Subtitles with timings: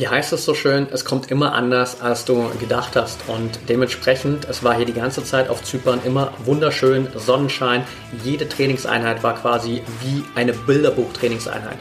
[0.00, 3.18] wie heißt es so schön, es kommt immer anders, als du gedacht hast.
[3.28, 7.84] Und dementsprechend, es war hier die ganze Zeit auf Zypern immer wunderschön, Sonnenschein.
[8.24, 11.76] Jede Trainingseinheit war quasi wie eine Bilderbuch-Trainingseinheit.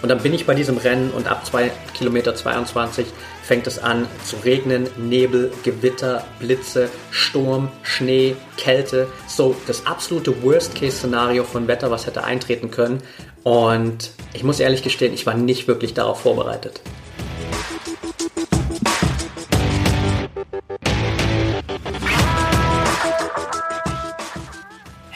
[0.00, 3.04] Und dann bin ich bei diesem Rennen und ab 2 Kilometer 22
[3.42, 9.08] fängt es an zu regnen, Nebel, Gewitter, Blitze, Sturm, Schnee, Kälte.
[9.26, 13.02] So das absolute Worst-Case-Szenario von Wetter, was hätte eintreten können.
[13.42, 16.80] Und ich muss ehrlich gestehen, ich war nicht wirklich darauf vorbereitet.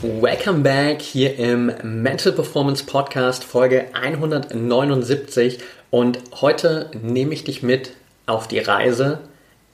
[0.00, 5.58] Welcome back hier im Mental Performance Podcast Folge 179
[5.90, 9.18] und heute nehme ich dich mit auf die Reise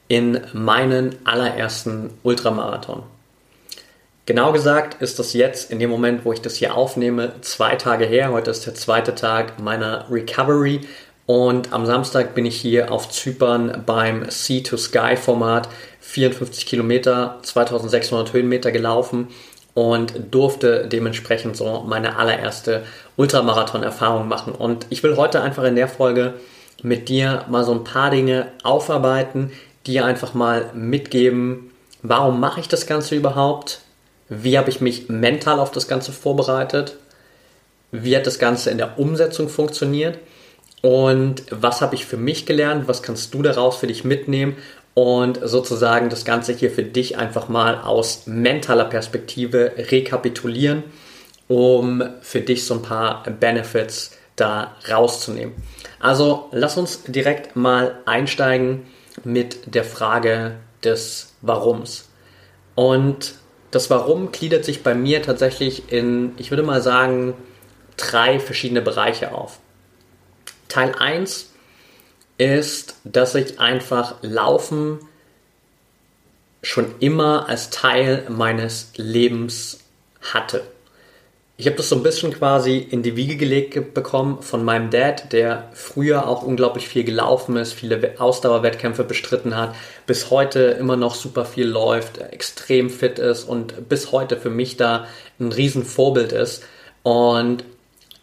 [0.08, 3.03] in meinen allerersten Ultramarathon.
[4.25, 8.06] Genau gesagt ist das jetzt in dem Moment, wo ich das hier aufnehme, zwei Tage
[8.06, 8.33] her.
[8.33, 10.81] Heute ist der zweite Tag meiner Recovery
[11.27, 15.69] und am Samstag bin ich hier auf Zypern beim Sea to Sky Format
[16.00, 19.28] 54 Kilometer, 2600 Höhenmeter gelaufen
[19.75, 22.84] und durfte dementsprechend so meine allererste
[23.17, 24.55] Ultramarathon-Erfahrung machen.
[24.55, 26.34] Und ich will heute einfach in der Folge
[26.83, 29.50] mit dir mal so ein paar Dinge aufarbeiten,
[29.86, 31.72] dir einfach mal mitgeben,
[32.03, 33.81] warum mache ich das Ganze überhaupt?
[34.28, 36.97] Wie habe ich mich mental auf das Ganze vorbereitet?
[37.91, 40.19] Wie hat das Ganze in der Umsetzung funktioniert?
[40.82, 42.88] Und was habe ich für mich gelernt?
[42.88, 44.56] Was kannst du daraus für dich mitnehmen?
[44.94, 50.84] Und sozusagen das Ganze hier für dich einfach mal aus mentaler Perspektive rekapitulieren,
[51.49, 55.54] um für dich so ein paar Benefits da rauszunehmen.
[56.00, 58.87] Also lass uns direkt mal einsteigen
[59.25, 62.09] mit der Frage des Warums.
[62.75, 63.34] Und
[63.71, 67.34] das Warum gliedert sich bei mir tatsächlich in, ich würde mal sagen,
[67.97, 69.59] drei verschiedene Bereiche auf.
[70.69, 71.53] Teil 1
[72.39, 74.99] ist, dass ich einfach Laufen
[76.62, 79.81] schon immer als Teil meines Lebens
[80.21, 80.62] hatte.
[81.56, 85.33] Ich habe das so ein bisschen quasi in die Wiege gelegt bekommen von meinem Dad,
[85.33, 91.15] der früher auch unglaublich viel gelaufen ist, viele Ausdauerwettkämpfe bestritten hat, bis heute immer noch
[91.15, 95.06] super viel läuft, extrem fit ist und bis heute für mich da
[95.39, 96.65] ein Riesenvorbild ist.
[97.05, 97.62] Und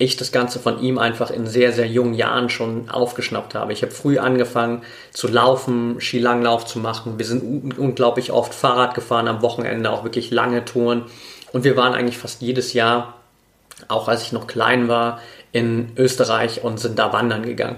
[0.01, 3.71] ich das Ganze von ihm einfach in sehr, sehr jungen Jahren schon aufgeschnappt habe.
[3.71, 4.81] Ich habe früh angefangen
[5.11, 7.19] zu laufen, Skilanglauf zu machen.
[7.19, 11.03] Wir sind unglaublich oft Fahrrad gefahren am Wochenende, auch wirklich lange Touren.
[11.53, 13.15] Und wir waren eigentlich fast jedes Jahr,
[13.87, 15.19] auch als ich noch klein war,
[15.51, 17.77] in Österreich und sind da wandern gegangen.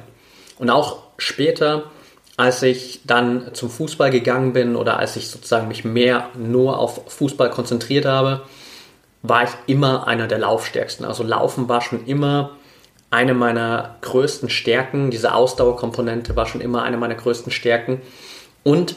[0.60, 1.92] Und auch später,
[2.38, 7.02] als ich dann zum Fußball gegangen bin oder als ich sozusagen mich mehr nur auf
[7.08, 8.44] Fußball konzentriert habe,
[9.24, 11.06] war ich immer einer der Laufstärksten.
[11.06, 12.52] Also Laufen war schon immer
[13.10, 15.12] eine meiner größten Stärken.
[15.12, 18.02] Diese Ausdauerkomponente war schon immer eine meiner größten Stärken.
[18.64, 18.96] Und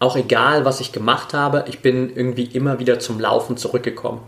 [0.00, 4.20] auch egal, was ich gemacht habe, ich bin irgendwie immer wieder zum Laufen zurückgekommen.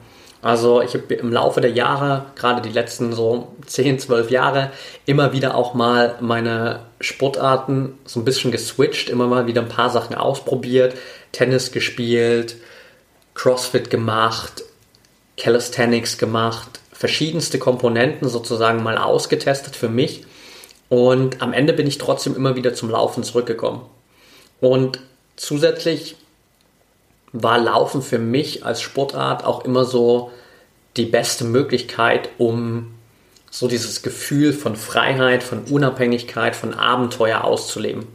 [0.42, 4.70] Also ich habe im Laufe der Jahre, gerade die letzten so 10, 12 Jahre,
[5.04, 9.90] immer wieder auch mal meine Sportarten so ein bisschen geswitcht, immer mal wieder ein paar
[9.90, 10.94] Sachen ausprobiert,
[11.32, 12.56] Tennis gespielt,
[13.34, 14.64] CrossFit gemacht,
[15.40, 20.24] Calisthenics gemacht, verschiedenste Komponenten sozusagen mal ausgetestet für mich
[20.90, 23.80] und am Ende bin ich trotzdem immer wieder zum Laufen zurückgekommen.
[24.60, 25.00] Und
[25.36, 26.16] zusätzlich
[27.32, 30.32] war Laufen für mich als Sportart auch immer so
[30.96, 32.94] die beste Möglichkeit, um
[33.50, 38.06] so dieses Gefühl von Freiheit, von Unabhängigkeit, von Abenteuer auszuleben.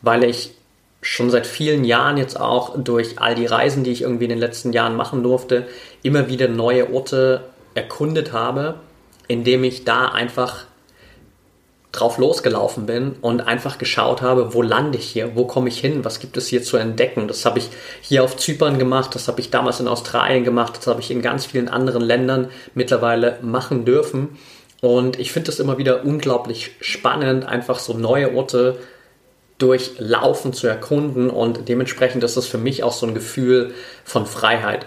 [0.00, 0.54] Weil ich
[1.02, 4.38] schon seit vielen Jahren jetzt auch durch all die Reisen, die ich irgendwie in den
[4.38, 5.66] letzten Jahren machen durfte,
[6.02, 7.44] immer wieder neue Orte
[7.74, 8.76] erkundet habe,
[9.28, 10.66] indem ich da einfach
[11.92, 16.04] drauf losgelaufen bin und einfach geschaut habe, wo lande ich hier, wo komme ich hin,
[16.04, 17.28] was gibt es hier zu entdecken.
[17.28, 17.68] Das habe ich
[18.00, 21.20] hier auf Zypern gemacht, das habe ich damals in Australien gemacht, das habe ich in
[21.20, 24.38] ganz vielen anderen Ländern mittlerweile machen dürfen.
[24.80, 28.78] Und ich finde es immer wieder unglaublich spannend, einfach so neue Orte
[29.58, 34.26] durch Laufen zu erkunden und dementsprechend ist es für mich auch so ein Gefühl von
[34.26, 34.86] Freiheit.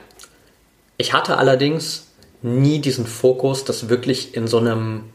[0.97, 2.07] Ich hatte allerdings
[2.41, 5.05] nie diesen Fokus, das wirklich in so einem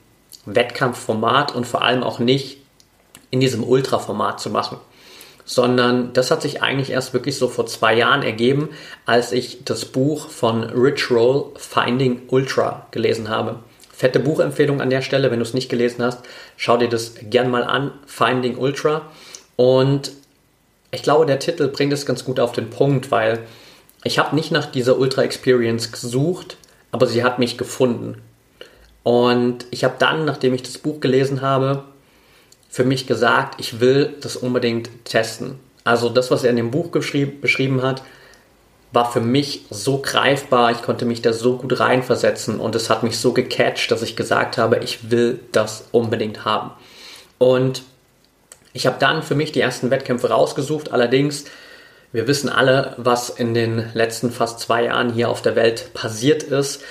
[0.47, 2.59] Wettkampfformat und vor allem auch nicht
[3.31, 4.79] in diesem Ultraformat zu machen.
[5.44, 8.69] Sondern das hat sich eigentlich erst wirklich so vor zwei Jahren ergeben,
[9.06, 13.61] als ich das Buch von Rich Roll Finding Ultra gelesen habe.
[13.93, 16.21] Fette Buchempfehlung an der Stelle, wenn du es nicht gelesen hast,
[16.56, 19.03] schau dir das gern mal an, Finding Ultra.
[19.56, 20.12] Und
[20.91, 23.41] ich glaube, der Titel bringt es ganz gut auf den Punkt, weil
[24.05, 26.56] ich habe nicht nach dieser Ultra Experience gesucht,
[26.93, 28.20] aber sie hat mich gefunden.
[29.02, 31.85] Und ich habe dann, nachdem ich das Buch gelesen habe,
[32.69, 35.58] für mich gesagt, ich will das unbedingt testen.
[35.85, 38.02] Also das, was er in dem Buch beschrieben hat,
[38.93, 43.02] war für mich so greifbar, ich konnte mich da so gut reinversetzen und es hat
[43.02, 46.73] mich so gecatcht, dass ich gesagt habe, ich will das unbedingt haben.
[47.38, 47.82] Und
[48.73, 51.44] ich habe dann für mich die ersten Wettkämpfe rausgesucht, allerdings
[52.12, 56.43] wir wissen alle, was in den letzten fast zwei Jahren hier auf der Welt passiert
[56.43, 56.83] ist.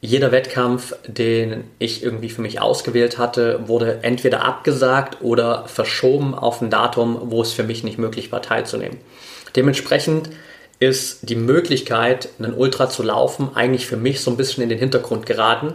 [0.00, 6.60] Jeder Wettkampf, den ich irgendwie für mich ausgewählt hatte, wurde entweder abgesagt oder verschoben auf
[6.60, 8.98] ein Datum, wo es für mich nicht möglich war teilzunehmen.
[9.56, 10.30] Dementsprechend
[10.78, 14.78] ist die Möglichkeit, einen Ultra zu laufen, eigentlich für mich so ein bisschen in den
[14.78, 15.74] Hintergrund geraten.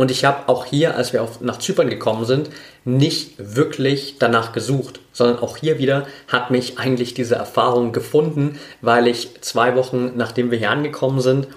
[0.00, 2.48] Und ich habe auch hier, als wir nach Zypern gekommen sind,
[2.86, 9.06] nicht wirklich danach gesucht, sondern auch hier wieder hat mich eigentlich diese Erfahrung gefunden, weil
[9.06, 11.48] ich zwei Wochen nachdem wir hier angekommen sind,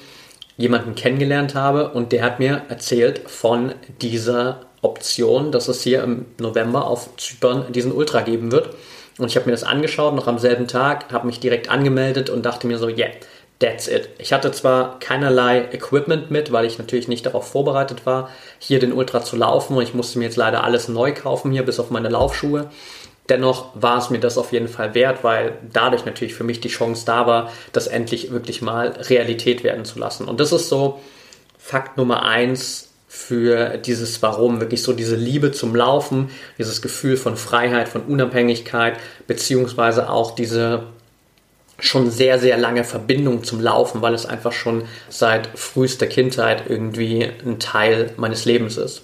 [0.57, 6.25] jemanden kennengelernt habe und der hat mir erzählt von dieser Option, dass es hier im
[6.37, 8.71] November auf Zypern diesen Ultra geben wird.
[9.19, 12.45] Und ich habe mir das angeschaut, noch am selben Tag, habe mich direkt angemeldet und
[12.45, 13.11] dachte mir so, yeah,
[13.63, 14.09] that's it.
[14.17, 18.29] Ich hatte zwar keinerlei Equipment mit, weil ich natürlich nicht darauf vorbereitet war,
[18.59, 21.63] hier den Ultra zu laufen und ich musste mir jetzt leider alles neu kaufen hier,
[21.63, 22.69] bis auf meine Laufschuhe.
[23.29, 26.67] Dennoch war es mir das auf jeden Fall wert, weil dadurch natürlich für mich die
[26.67, 30.27] Chance da war, das endlich wirklich mal Realität werden zu lassen.
[30.27, 30.99] Und das ist so
[31.57, 37.37] Fakt Nummer eins für dieses Warum, wirklich so diese Liebe zum Laufen, dieses Gefühl von
[37.37, 40.83] Freiheit, von Unabhängigkeit, beziehungsweise auch diese
[41.83, 47.29] schon sehr, sehr lange Verbindung zum Laufen, weil es einfach schon seit frühester Kindheit irgendwie
[47.45, 49.01] ein Teil meines Lebens ist.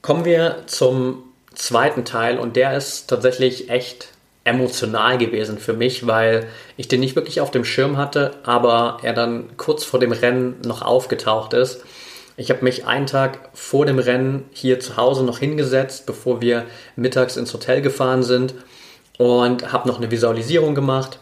[0.00, 1.22] Kommen wir zum
[1.54, 4.08] zweiten Teil und der ist tatsächlich echt
[4.44, 6.46] emotional gewesen für mich, weil
[6.78, 10.56] ich den nicht wirklich auf dem Schirm hatte, aber er dann kurz vor dem Rennen
[10.64, 11.84] noch aufgetaucht ist.
[12.38, 16.64] Ich habe mich einen Tag vor dem Rennen hier zu Hause noch hingesetzt, bevor wir
[16.96, 18.54] mittags ins Hotel gefahren sind
[19.22, 21.20] und habe noch eine Visualisierung gemacht.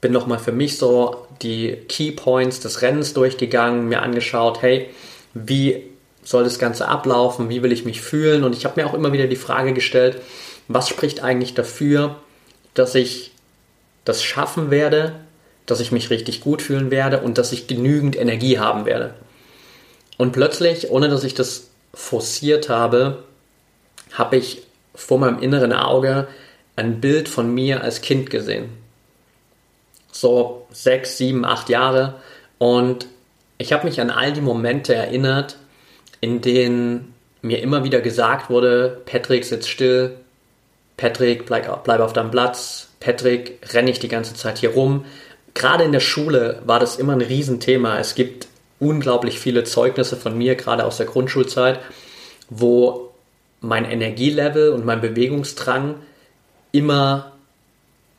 [0.00, 4.88] Bin nochmal für mich so die Key Points des Rennens durchgegangen, mir angeschaut, hey,
[5.34, 5.82] wie
[6.22, 9.12] soll das Ganze ablaufen, wie will ich mich fühlen und ich habe mir auch immer
[9.12, 10.22] wieder die Frage gestellt,
[10.68, 12.16] was spricht eigentlich dafür,
[12.72, 13.32] dass ich
[14.06, 15.12] das schaffen werde,
[15.66, 19.12] dass ich mich richtig gut fühlen werde und dass ich genügend Energie haben werde.
[20.16, 23.22] Und plötzlich, ohne dass ich das forciert habe,
[24.12, 24.62] habe ich
[24.94, 26.26] vor meinem inneren Auge
[26.76, 28.70] ein Bild von mir als Kind gesehen.
[30.10, 32.14] So sechs, sieben, acht Jahre.
[32.58, 33.06] Und
[33.58, 35.56] ich habe mich an all die Momente erinnert,
[36.20, 40.16] in denen mir immer wieder gesagt wurde, Patrick, sitz still,
[40.96, 45.04] Patrick, bleib, bleib auf deinem Platz, Patrick, renne ich die ganze Zeit hier rum.
[45.52, 47.98] Gerade in der Schule war das immer ein Riesenthema.
[47.98, 48.48] Es gibt
[48.80, 51.80] unglaublich viele Zeugnisse von mir, gerade aus der Grundschulzeit,
[52.48, 53.10] wo
[53.60, 55.96] mein Energielevel und mein Bewegungsdrang
[56.74, 57.32] immer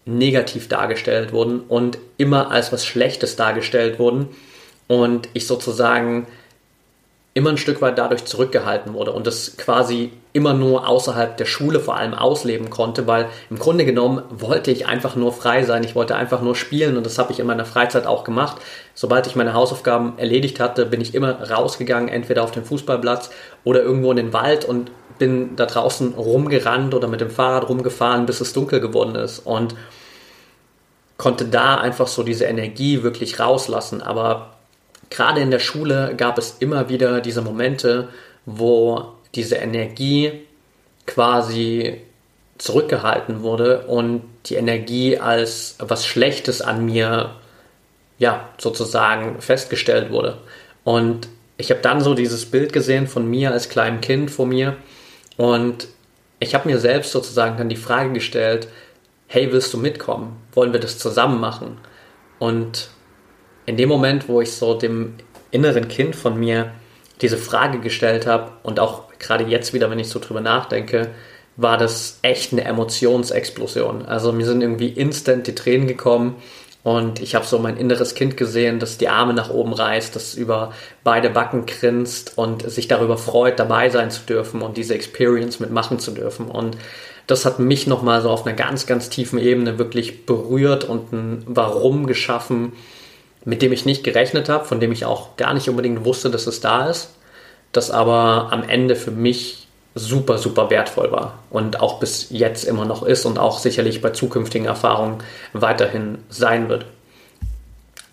[0.06, 4.30] negativ dargestellt wurden und immer als was Schlechtes dargestellt wurden
[4.88, 6.28] und ich sozusagen
[7.34, 11.82] immer ein Stück weit dadurch zurückgehalten wurde und das quasi immer nur außerhalb der Schule
[11.82, 15.96] vor allem ausleben konnte, weil im Grunde genommen wollte ich einfach nur frei sein, ich
[15.96, 18.62] wollte einfach nur spielen und das habe ich in meiner Freizeit auch gemacht.
[18.94, 23.32] Sobald ich meine Hausaufgaben erledigt hatte, bin ich immer rausgegangen, entweder auf den Fußballplatz
[23.66, 28.26] oder irgendwo in den Wald und bin da draußen rumgerannt oder mit dem Fahrrad rumgefahren,
[28.26, 29.76] bis es dunkel geworden ist und
[31.18, 34.56] konnte da einfach so diese Energie wirklich rauslassen, aber
[35.10, 38.10] gerade in der Schule gab es immer wieder diese Momente,
[38.46, 40.42] wo diese Energie
[41.06, 42.02] quasi
[42.58, 47.32] zurückgehalten wurde und die Energie als was Schlechtes an mir,
[48.18, 50.38] ja, sozusagen festgestellt wurde.
[50.84, 54.78] Und ich habe dann so dieses Bild gesehen von mir als kleinem Kind vor mir
[55.38, 55.88] und
[56.40, 58.68] ich habe mir selbst sozusagen dann die Frage gestellt,
[59.28, 60.38] hey, willst du mitkommen?
[60.54, 61.78] Wollen wir das zusammen machen?
[62.40, 62.90] Und
[63.66, 65.16] in dem Moment, wo ich so dem
[65.52, 66.72] inneren Kind von mir
[67.22, 71.12] diese Frage gestellt habe und auch gerade jetzt wieder, wenn ich so drüber nachdenke,
[71.56, 74.06] war das echt eine Emotionsexplosion.
[74.06, 76.36] Also mir sind irgendwie instant die Tränen gekommen
[76.86, 80.36] Und ich habe so mein inneres Kind gesehen, das die Arme nach oben reißt, das
[80.36, 80.72] über
[81.04, 85.98] beide Backen grinst und sich darüber freut, dabei sein zu dürfen und diese Experience mitmachen
[85.98, 86.46] zu dürfen.
[86.46, 86.78] Und
[87.26, 91.42] das hat mich nochmal so auf einer ganz, ganz tiefen Ebene wirklich berührt und ein
[91.48, 92.74] Warum geschaffen,
[93.46, 96.46] mit dem ich nicht gerechnet habe, von dem ich auch gar nicht unbedingt wusste, dass
[96.46, 97.16] es da ist,
[97.72, 99.65] das aber am Ende für mich
[99.96, 104.10] super, super wertvoll war und auch bis jetzt immer noch ist und auch sicherlich bei
[104.10, 105.20] zukünftigen Erfahrungen
[105.54, 106.86] weiterhin sein wird.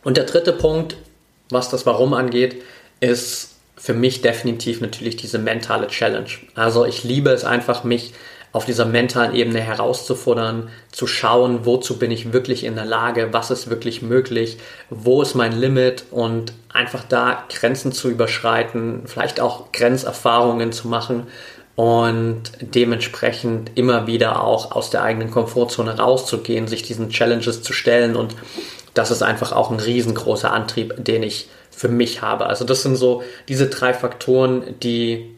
[0.05, 0.97] Und der dritte Punkt,
[1.51, 2.62] was das Warum angeht,
[3.01, 6.29] ist für mich definitiv natürlich diese mentale Challenge.
[6.55, 8.15] Also ich liebe es einfach, mich
[8.53, 13.51] auf dieser mentalen Ebene herauszufordern, zu schauen, wozu bin ich wirklich in der Lage, was
[13.51, 14.59] ist wirklich möglich,
[14.91, 21.27] wo ist mein Limit und einfach da Grenzen zu überschreiten, vielleicht auch Grenzerfahrungen zu machen
[21.75, 28.17] und dementsprechend immer wieder auch aus der eigenen Komfortzone rauszugehen, sich diesen Challenges zu stellen
[28.17, 28.35] und
[28.95, 32.47] das ist einfach auch ein riesengroßer Antrieb, den ich für mich habe.
[32.47, 35.35] Also das sind so diese drei Faktoren, die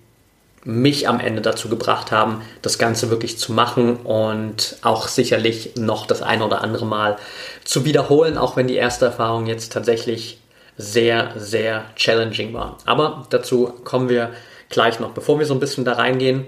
[0.64, 6.06] mich am Ende dazu gebracht haben, das Ganze wirklich zu machen und auch sicherlich noch
[6.06, 7.16] das ein oder andere Mal
[7.64, 10.38] zu wiederholen, auch wenn die erste Erfahrung jetzt tatsächlich
[10.76, 12.78] sehr, sehr challenging war.
[12.86, 14.30] Aber dazu kommen wir
[14.74, 15.12] gleich noch.
[15.12, 16.44] Bevor wir so ein bisschen da reingehen,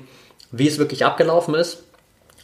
[0.51, 1.83] wie es wirklich abgelaufen ist,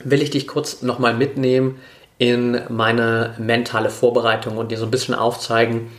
[0.02, 1.80] will ich dich kurz nochmal mitnehmen
[2.18, 5.90] in meine mentale Vorbereitung und dir so ein bisschen aufzeigen,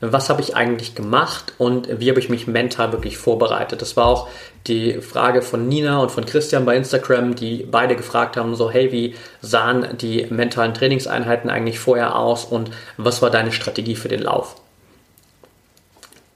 [0.00, 3.82] was habe ich eigentlich gemacht und wie habe ich mich mental wirklich vorbereitet.
[3.82, 4.28] Das war auch
[4.66, 8.92] die Frage von Nina und von Christian bei Instagram, die beide gefragt haben, so hey,
[8.92, 14.22] wie sahen die mentalen Trainingseinheiten eigentlich vorher aus und was war deine Strategie für den
[14.22, 14.56] Lauf?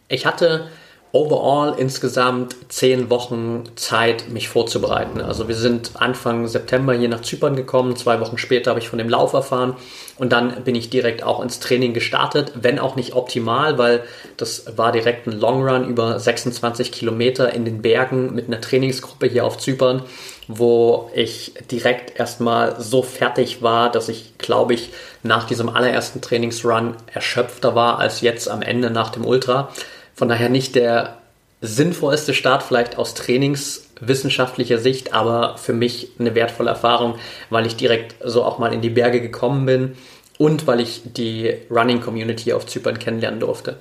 [0.09, 0.69] Ich hatte
[1.15, 5.21] overall insgesamt zehn Wochen Zeit, mich vorzubereiten.
[5.21, 7.95] Also wir sind Anfang September hier nach Zypern gekommen.
[7.95, 9.77] Zwei Wochen später habe ich von dem Lauf erfahren
[10.19, 14.03] und dann bin ich direkt auch ins Training gestartet, wenn auch nicht optimal, weil
[14.37, 19.29] das war direkt ein Long Run über 26 Kilometer in den Bergen mit einer Trainingsgruppe
[19.29, 20.03] hier auf Zypern,
[20.49, 24.91] wo ich direkt erstmal so fertig war, dass ich, glaube ich,
[25.23, 29.71] nach diesem allerersten Trainingsrun erschöpfter war als jetzt am Ende nach dem Ultra.
[30.15, 31.19] Von daher nicht der
[31.61, 37.17] sinnvollste Start vielleicht aus trainingswissenschaftlicher Sicht, aber für mich eine wertvolle Erfahrung,
[37.51, 39.97] weil ich direkt so auch mal in die Berge gekommen bin
[40.39, 43.77] und weil ich die Running Community auf Zypern kennenlernen durfte.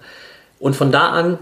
[0.60, 1.40] Und von da an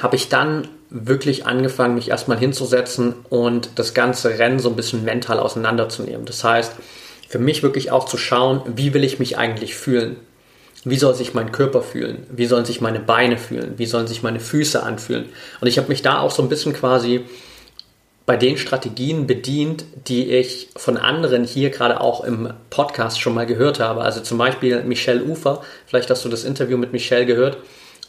[0.00, 5.04] habe ich dann wirklich angefangen, mich erstmal hinzusetzen und das ganze Rennen so ein bisschen
[5.04, 6.26] mental auseinanderzunehmen.
[6.26, 6.72] Das heißt,
[7.28, 10.16] für mich wirklich auch zu schauen, wie will ich mich eigentlich fühlen?
[10.88, 12.28] Wie soll sich mein Körper fühlen?
[12.30, 13.74] Wie sollen sich meine Beine fühlen?
[13.76, 15.24] Wie sollen sich meine Füße anfühlen?
[15.60, 17.24] Und ich habe mich da auch so ein bisschen quasi
[18.24, 23.46] bei den Strategien bedient, die ich von anderen hier gerade auch im Podcast schon mal
[23.46, 24.02] gehört habe.
[24.02, 27.56] Also zum Beispiel Michelle Ufer, vielleicht hast du das Interview mit Michelle gehört,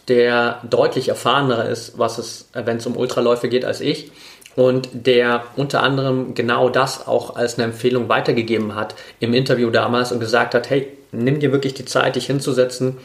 [0.07, 4.11] der deutlich erfahrener ist, was es, wenn es um Ultraläufe geht, als ich.
[4.57, 10.11] Und der unter anderem genau das auch als eine Empfehlung weitergegeben hat im Interview damals
[10.11, 12.97] und gesagt hat, hey, nimm dir wirklich die Zeit, dich hinzusetzen,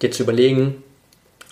[0.00, 0.80] dir zu überlegen,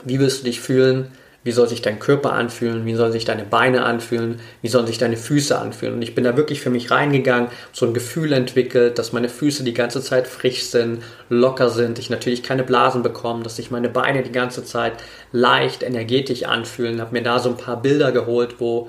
[0.04, 1.11] wie willst du dich fühlen,
[1.42, 4.99] wie soll sich dein Körper anfühlen, wie sollen sich deine Beine anfühlen, wie sollen sich
[4.99, 5.95] deine Füße anfühlen.
[5.95, 9.64] Und ich bin da wirklich für mich reingegangen, so ein Gefühl entwickelt, dass meine Füße
[9.64, 13.88] die ganze Zeit frisch sind, locker sind, ich natürlich keine Blasen bekomme, dass sich meine
[13.88, 14.92] Beine die ganze Zeit
[15.33, 17.00] leicht, energetisch anfühlen.
[17.00, 18.88] Habe mir da so ein paar Bilder geholt, wo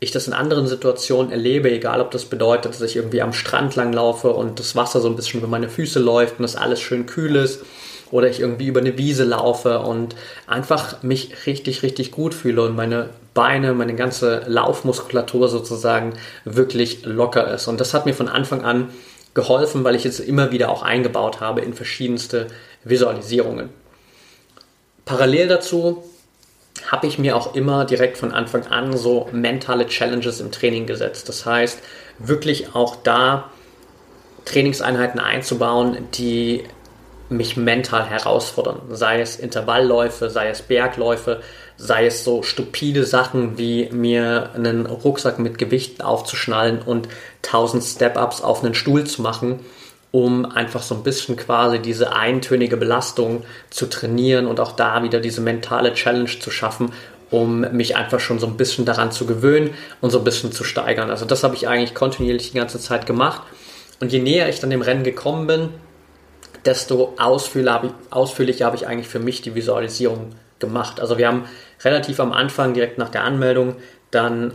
[0.00, 3.74] ich das in anderen Situationen erlebe, egal ob das bedeutet, dass ich irgendwie am Strand
[3.76, 7.06] langlaufe und das Wasser so ein bisschen über meine Füße läuft und das alles schön
[7.06, 7.62] kühl ist
[8.10, 10.14] oder ich irgendwie über eine Wiese laufe und
[10.46, 16.14] einfach mich richtig, richtig gut fühle und meine Beine, meine ganze Laufmuskulatur sozusagen
[16.44, 17.68] wirklich locker ist.
[17.68, 18.90] Und das hat mir von Anfang an
[19.34, 22.48] geholfen, weil ich es immer wieder auch eingebaut habe in verschiedenste
[22.84, 23.68] Visualisierungen.
[25.04, 26.02] Parallel dazu
[26.90, 31.28] habe ich mir auch immer direkt von Anfang an so mentale Challenges im Training gesetzt.
[31.28, 31.80] Das heißt,
[32.18, 33.50] wirklich auch da
[34.46, 36.64] Trainingseinheiten einzubauen, die
[37.28, 38.80] mich mental herausfordern.
[38.90, 41.42] Sei es Intervallläufe, sei es Bergläufe,
[41.76, 47.08] sei es so stupide Sachen wie mir einen Rucksack mit Gewichten aufzuschnallen und
[47.44, 49.60] 1000 Step-Ups auf einen Stuhl zu machen
[50.10, 55.20] um einfach so ein bisschen quasi diese eintönige Belastung zu trainieren und auch da wieder
[55.20, 56.92] diese mentale Challenge zu schaffen,
[57.30, 60.64] um mich einfach schon so ein bisschen daran zu gewöhnen und so ein bisschen zu
[60.64, 61.10] steigern.
[61.10, 63.42] Also das habe ich eigentlich kontinuierlich die ganze Zeit gemacht.
[64.00, 65.68] Und je näher ich dann dem Rennen gekommen bin,
[66.64, 71.00] desto ausführlicher habe ich, eigentlich für mich die Visualisierung gemacht.
[71.00, 71.44] Also wir haben
[71.84, 73.76] relativ am Anfang, direkt nach der Anmeldung,
[74.10, 74.54] dann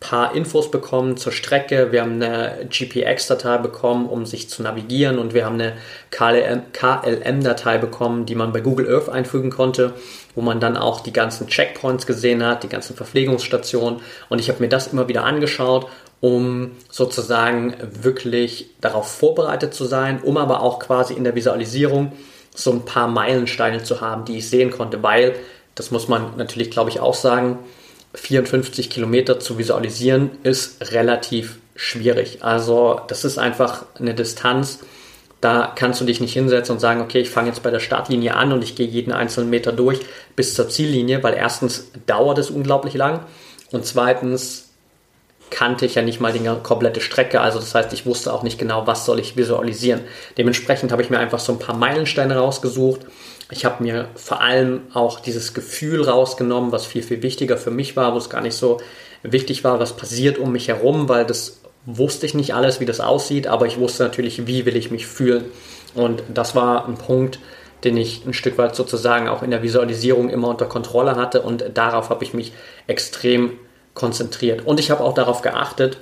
[0.00, 5.18] paar Infos bekommen zur Strecke, wir haben eine GPX-Datei bekommen, um sich zu navigieren.
[5.18, 5.74] Und wir haben eine
[6.10, 9.94] KLM-Datei bekommen, die man bei Google Earth einfügen konnte,
[10.34, 14.00] wo man dann auch die ganzen Checkpoints gesehen hat, die ganzen Verpflegungsstationen.
[14.28, 15.86] Und ich habe mir das immer wieder angeschaut,
[16.20, 22.12] um sozusagen wirklich darauf vorbereitet zu sein, um aber auch quasi in der Visualisierung
[22.54, 25.34] so ein paar Meilensteine zu haben, die ich sehen konnte, weil,
[25.74, 27.58] das muss man natürlich, glaube ich, auch sagen,
[28.16, 32.42] 54 Kilometer zu visualisieren ist relativ schwierig.
[32.42, 34.80] Also das ist einfach eine Distanz,
[35.40, 38.34] da kannst du dich nicht hinsetzen und sagen, okay, ich fange jetzt bei der Startlinie
[38.34, 40.00] an und ich gehe jeden einzelnen Meter durch
[40.34, 43.20] bis zur Ziellinie, weil erstens dauert es unglaublich lang
[43.70, 44.70] und zweitens
[45.50, 47.40] kannte ich ja nicht mal die komplette Strecke.
[47.40, 50.00] Also das heißt, ich wusste auch nicht genau, was soll ich visualisieren.
[50.38, 53.02] Dementsprechend habe ich mir einfach so ein paar Meilensteine rausgesucht.
[53.50, 57.96] Ich habe mir vor allem auch dieses Gefühl rausgenommen, was viel, viel wichtiger für mich
[57.96, 58.80] war, wo es gar nicht so
[59.22, 63.00] wichtig war, was passiert um mich herum, weil das wusste ich nicht alles, wie das
[63.00, 65.44] aussieht, aber ich wusste natürlich, wie will ich mich fühlen.
[65.94, 67.38] Und das war ein Punkt,
[67.84, 71.64] den ich ein Stück weit sozusagen auch in der Visualisierung immer unter Kontrolle hatte und
[71.74, 72.52] darauf habe ich mich
[72.88, 73.52] extrem
[73.94, 74.66] konzentriert.
[74.66, 75.98] Und ich habe auch darauf geachtet,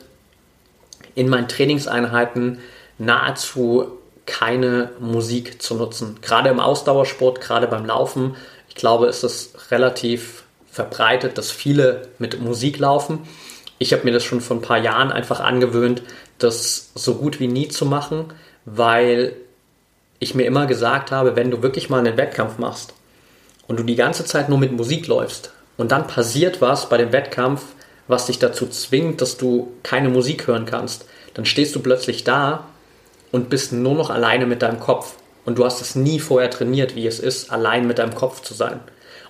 [1.15, 2.59] in meinen Trainingseinheiten
[2.99, 6.19] nahezu keine Musik zu nutzen.
[6.23, 8.37] Gerade im Ausdauersport, gerade beim Laufen,
[8.69, 13.21] ich glaube, ist es relativ verbreitet, dass viele mit Musik laufen.
[13.79, 16.03] Ich habe mir das schon vor ein paar Jahren einfach angewöhnt,
[16.39, 18.33] das so gut wie nie zu machen,
[18.65, 19.37] weil
[20.19, 22.95] ich mir immer gesagt habe, wenn du wirklich mal einen Wettkampf machst
[23.69, 27.13] und du die ganze Zeit nur mit Musik läufst und dann passiert was bei dem
[27.13, 27.63] Wettkampf,
[28.09, 32.67] was dich dazu zwingt, dass du keine Musik hören kannst, dann stehst du plötzlich da
[33.35, 35.17] und bist nur noch alleine mit deinem Kopf.
[35.45, 38.55] Und du hast es nie vorher trainiert, wie es ist, allein mit deinem Kopf zu
[38.55, 38.79] sein.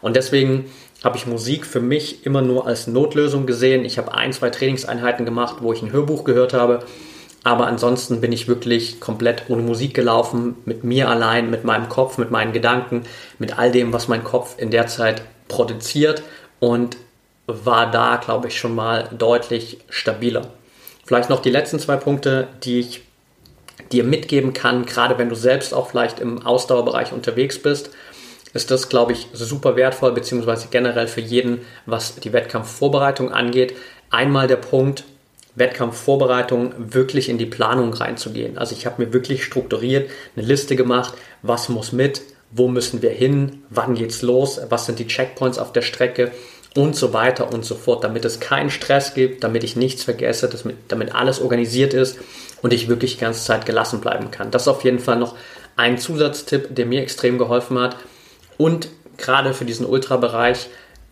[0.02, 0.70] Und deswegen
[1.02, 3.86] habe ich Musik für mich immer nur als Notlösung gesehen.
[3.86, 6.80] Ich habe ein, zwei Trainingseinheiten gemacht, wo ich ein Hörbuch gehört habe.
[7.44, 12.18] Aber ansonsten bin ich wirklich komplett ohne Musik gelaufen, mit mir allein, mit meinem Kopf,
[12.18, 13.04] mit meinen Gedanken,
[13.38, 16.22] mit all dem, was mein Kopf in der Zeit produziert.
[16.60, 16.98] Und
[17.46, 20.48] war da, glaube ich, schon mal deutlich stabiler.
[21.06, 23.03] Vielleicht noch die letzten zwei Punkte, die ich
[23.92, 27.90] dir mitgeben kann, gerade wenn du selbst auch vielleicht im Ausdauerbereich unterwegs bist,
[28.52, 33.74] ist das, glaube ich, super wertvoll, beziehungsweise generell für jeden, was die Wettkampfvorbereitung angeht.
[34.10, 35.04] Einmal der Punkt,
[35.56, 38.58] Wettkampfvorbereitung wirklich in die Planung reinzugehen.
[38.58, 43.10] Also ich habe mir wirklich strukturiert eine Liste gemacht, was muss mit, wo müssen wir
[43.10, 46.30] hin, wann geht's los, was sind die Checkpoints auf der Strecke
[46.74, 50.48] und so weiter und so fort, damit es keinen Stress gibt, damit ich nichts vergesse,
[50.48, 52.18] damit, damit alles organisiert ist
[52.62, 54.50] und ich wirklich die ganze Zeit gelassen bleiben kann.
[54.50, 55.36] Das ist auf jeden Fall noch
[55.76, 57.96] ein Zusatztipp, der mir extrem geholfen hat.
[58.58, 60.68] Und gerade für diesen Ultrabereich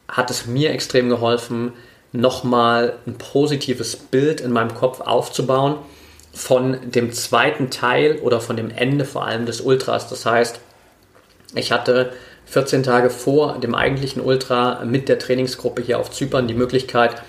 [0.09, 1.72] hat es mir extrem geholfen,
[2.12, 5.77] nochmal ein positives Bild in meinem Kopf aufzubauen
[6.35, 10.09] von dem zweiten Teil oder von dem Ende vor allem des Ultras.
[10.09, 10.61] Das heißt,
[11.55, 12.12] ich hatte
[12.53, 17.23] 14 Tage vor dem eigentlichen Ultra mit der Trainingsgruppe hier auf Zypern die Möglichkeit,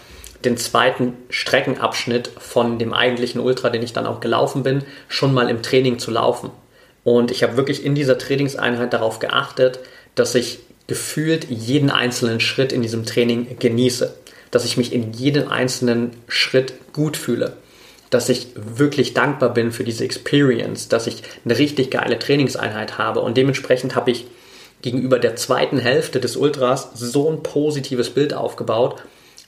[0.44, 5.50] den zweiten Streckenabschnitt von dem eigentlichen Ultra, den ich dann auch gelaufen bin, schon mal
[5.50, 6.50] im Training zu laufen.
[7.06, 9.80] Und ich habe wirklich in dieser Trainingseinheit darauf geachtet,
[10.16, 14.14] dass ich gefühlt jeden einzelnen Schritt in diesem Training genieße,
[14.52, 17.54] dass ich mich in jedem einzelnen Schritt gut fühle,
[18.10, 23.22] dass ich wirklich dankbar bin für diese Experience, dass ich eine richtig geile Trainingseinheit habe.
[23.22, 24.26] Und dementsprechend habe ich
[24.84, 29.02] gegenüber der zweiten Hälfte des Ultras so ein positives Bild aufgebaut,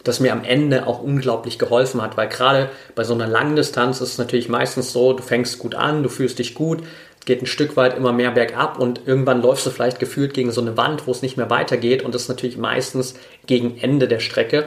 [0.03, 4.01] das mir am Ende auch unglaublich geholfen hat, weil gerade bei so einer langen Distanz
[4.01, 6.83] ist es natürlich meistens so, du fängst gut an, du fühlst dich gut,
[7.25, 10.61] geht ein Stück weit immer mehr bergab und irgendwann läufst du vielleicht gefühlt gegen so
[10.61, 14.19] eine Wand, wo es nicht mehr weitergeht und das ist natürlich meistens gegen Ende der
[14.19, 14.65] Strecke.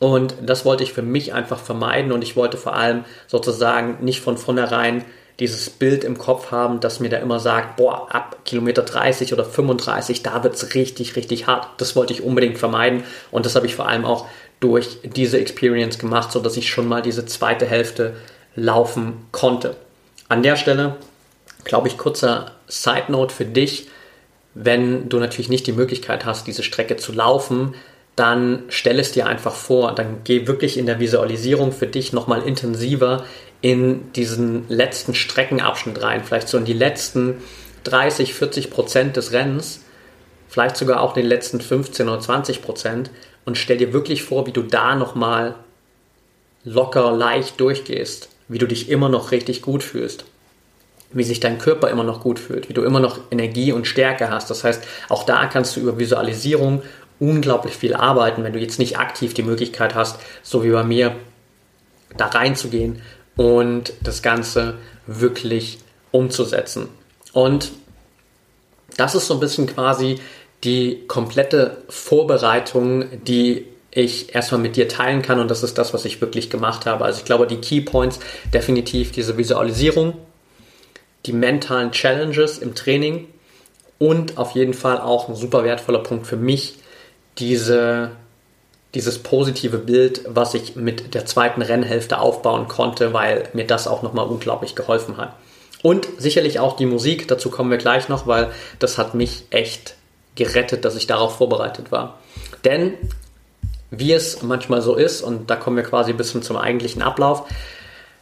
[0.00, 4.20] Und das wollte ich für mich einfach vermeiden und ich wollte vor allem sozusagen nicht
[4.20, 5.04] von vornherein
[5.40, 9.44] dieses Bild im Kopf haben, das mir da immer sagt, boah, ab Kilometer 30 oder
[9.44, 11.68] 35, da wird es richtig, richtig hart.
[11.78, 14.26] Das wollte ich unbedingt vermeiden und das habe ich vor allem auch
[14.60, 18.14] durch diese Experience gemacht, sodass ich schon mal diese zweite Hälfte
[18.54, 19.76] laufen konnte.
[20.28, 20.96] An der Stelle,
[21.64, 23.88] glaube ich, kurzer Side Note für dich,
[24.54, 27.74] wenn du natürlich nicht die Möglichkeit hast, diese Strecke zu laufen,
[28.16, 32.42] dann stell es dir einfach vor, dann geh wirklich in der Visualisierung für dich nochmal
[32.42, 33.24] intensiver
[33.60, 37.38] in diesen letzten Streckenabschnitt rein, vielleicht so in die letzten
[37.84, 39.80] 30, 40 Prozent des Rennens,
[40.48, 43.10] vielleicht sogar auch den letzten 15 oder 20 Prozent
[43.44, 45.54] und stell dir wirklich vor, wie du da nochmal
[46.64, 50.24] locker, leicht durchgehst, wie du dich immer noch richtig gut fühlst,
[51.12, 54.30] wie sich dein Körper immer noch gut fühlt, wie du immer noch Energie und Stärke
[54.30, 54.50] hast.
[54.50, 56.82] Das heißt, auch da kannst du über Visualisierung
[57.20, 61.14] unglaublich viel arbeiten, wenn du jetzt nicht aktiv die Möglichkeit hast, so wie bei mir
[62.16, 63.02] da reinzugehen
[63.36, 64.74] und das Ganze
[65.06, 65.78] wirklich
[66.10, 66.88] umzusetzen.
[67.32, 67.72] Und
[68.96, 70.20] das ist so ein bisschen quasi
[70.62, 76.04] die komplette Vorbereitung, die ich erstmal mit dir teilen kann und das ist das, was
[76.04, 77.04] ich wirklich gemacht habe.
[77.04, 78.18] Also ich glaube, die Key Points
[78.52, 80.14] definitiv diese Visualisierung,
[81.26, 83.28] die mentalen Challenges im Training
[83.98, 86.76] und auf jeden Fall auch ein super wertvoller Punkt für mich,
[87.38, 88.12] diese,
[88.94, 94.02] dieses positive Bild, was ich mit der zweiten Rennhälfte aufbauen konnte, weil mir das auch
[94.02, 95.34] nochmal unglaublich geholfen hat.
[95.82, 99.96] Und sicherlich auch die Musik, dazu kommen wir gleich noch, weil das hat mich echt
[100.34, 102.18] gerettet, dass ich darauf vorbereitet war.
[102.64, 102.94] Denn
[103.90, 107.44] wie es manchmal so ist, und da kommen wir quasi ein bisschen zum eigentlichen Ablauf,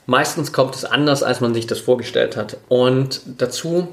[0.07, 2.57] meistens kommt es anders, als man sich das vorgestellt hat.
[2.69, 3.89] Und dazu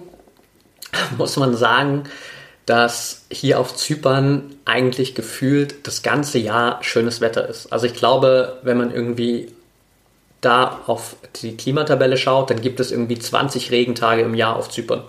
[1.18, 2.04] muss man sagen,
[2.70, 7.74] dass hier auf Zypern eigentlich gefühlt das ganze Jahr schönes Wetter ist.
[7.74, 9.52] Also ich glaube, wenn man irgendwie
[10.42, 15.02] da auf die Klimatabelle schaut, dann gibt es irgendwie 20 Regentage im Jahr auf Zypern.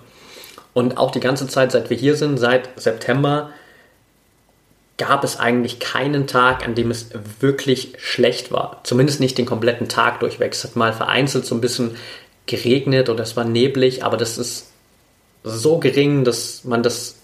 [0.73, 3.51] Und auch die ganze Zeit, seit wir hier sind, seit September,
[4.97, 8.81] gab es eigentlich keinen Tag, an dem es wirklich schlecht war.
[8.85, 10.55] Zumindest nicht den kompletten Tag durchweg.
[10.55, 11.99] Es hat mal vereinzelt so ein bisschen
[12.47, 14.69] geregnet oder es war neblig, aber das ist
[15.45, 17.17] so gering, dass man das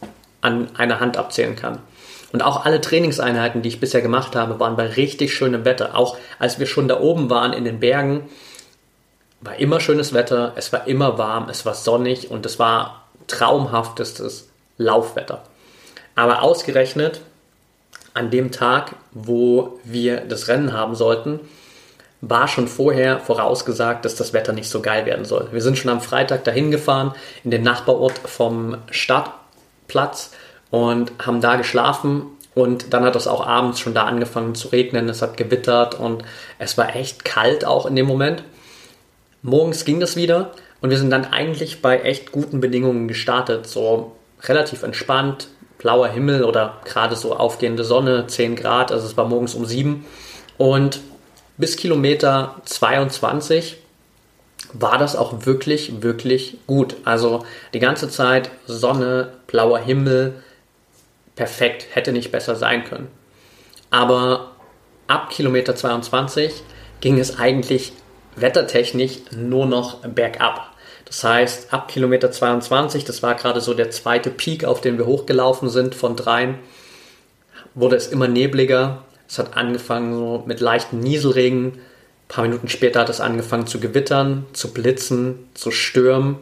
[0.47, 1.81] an einer Hand abzählen kann.
[2.33, 5.97] Und auch alle Trainingseinheiten, die ich bisher gemacht habe, waren bei richtig schönem Wetter.
[5.97, 8.29] Auch als wir schon da oben waren in den Bergen,
[9.41, 14.49] war immer schönes Wetter, es war immer warm, es war sonnig und es war traumhaftestes
[14.79, 15.43] Laufwetter.
[16.15, 17.21] Aber ausgerechnet
[18.15, 21.41] an dem Tag, wo wir das Rennen haben sollten,
[22.23, 25.49] war schon vorher vorausgesagt, dass das Wetter nicht so geil werden soll.
[25.53, 28.79] Wir sind schon am Freitag dahin gefahren, in den Nachbarort vom
[29.87, 30.31] Stadtplatz
[30.70, 32.27] und haben da geschlafen.
[32.55, 36.25] Und dann hat es auch abends schon da angefangen zu regnen, es hat gewittert und
[36.59, 38.44] es war echt kalt auch in dem Moment.
[39.42, 44.16] Morgens ging das wieder und wir sind dann eigentlich bei echt guten Bedingungen gestartet, so
[44.40, 49.55] relativ entspannt, blauer Himmel oder gerade so aufgehende Sonne, 10 Grad, also es war morgens
[49.55, 50.07] um 7
[50.57, 51.01] und
[51.59, 53.77] bis Kilometer 22
[54.72, 56.96] war das auch wirklich, wirklich gut.
[57.05, 57.44] Also
[57.75, 60.35] die ganze Zeit Sonne, blauer Himmel,
[61.35, 63.09] perfekt, hätte nicht besser sein können.
[63.88, 64.53] Aber
[65.07, 66.62] ab Kilometer 22
[67.01, 67.95] ging es eigentlich
[68.37, 70.75] wettertechnisch nur noch bergab.
[71.07, 75.07] Das heißt, ab Kilometer 22, das war gerade so der zweite Peak, auf den wir
[75.07, 76.59] hochgelaufen sind von dreien,
[77.75, 79.05] wurde es immer nebliger.
[79.27, 81.73] Es hat angefangen so mit leichten Nieselregen.
[81.73, 86.37] Ein paar Minuten später hat es angefangen zu gewittern, zu blitzen, zu stürmen.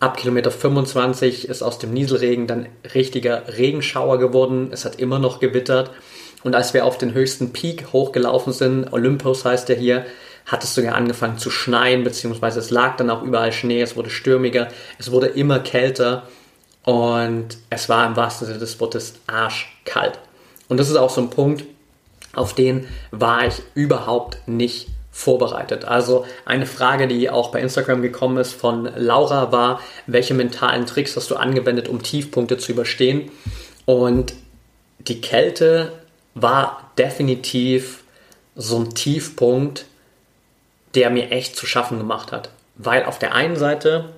[0.00, 4.68] Ab Kilometer 25 ist aus dem Nieselregen dann richtiger Regenschauer geworden.
[4.70, 5.90] Es hat immer noch gewittert.
[6.44, 10.06] Und als wir auf den höchsten Peak hochgelaufen sind, Olympus heißt der hier,
[10.46, 14.08] hat es sogar angefangen zu schneien, beziehungsweise es lag dann auch überall Schnee, es wurde
[14.08, 16.22] stürmiger, es wurde immer kälter
[16.84, 20.18] und es war im wahrsten Sinne des Wortes arschkalt.
[20.68, 21.64] Und das ist auch so ein Punkt,
[22.34, 25.84] auf den war ich überhaupt nicht vorbereitet.
[25.84, 31.16] Also eine Frage, die auch bei Instagram gekommen ist von Laura war, welche mentalen Tricks
[31.16, 33.28] hast du angewendet, um Tiefpunkte zu überstehen?
[33.84, 34.34] Und
[35.00, 35.92] die Kälte
[36.34, 38.04] war definitiv
[38.54, 39.86] so ein Tiefpunkt,
[40.94, 42.50] der mir echt zu schaffen gemacht hat.
[42.76, 44.10] Weil auf der einen Seite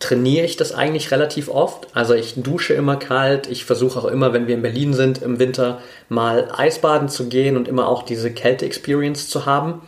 [0.00, 1.86] trainiere ich das eigentlich relativ oft.
[1.94, 3.46] Also ich dusche immer kalt.
[3.46, 7.56] Ich versuche auch immer, wenn wir in Berlin sind, im Winter mal Eisbaden zu gehen
[7.56, 9.82] und immer auch diese Kälte-Experience zu haben.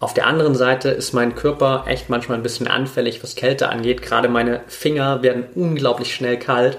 [0.00, 4.00] Auf der anderen Seite ist mein Körper echt manchmal ein bisschen anfällig, was Kälte angeht.
[4.00, 6.78] Gerade meine Finger werden unglaublich schnell kalt.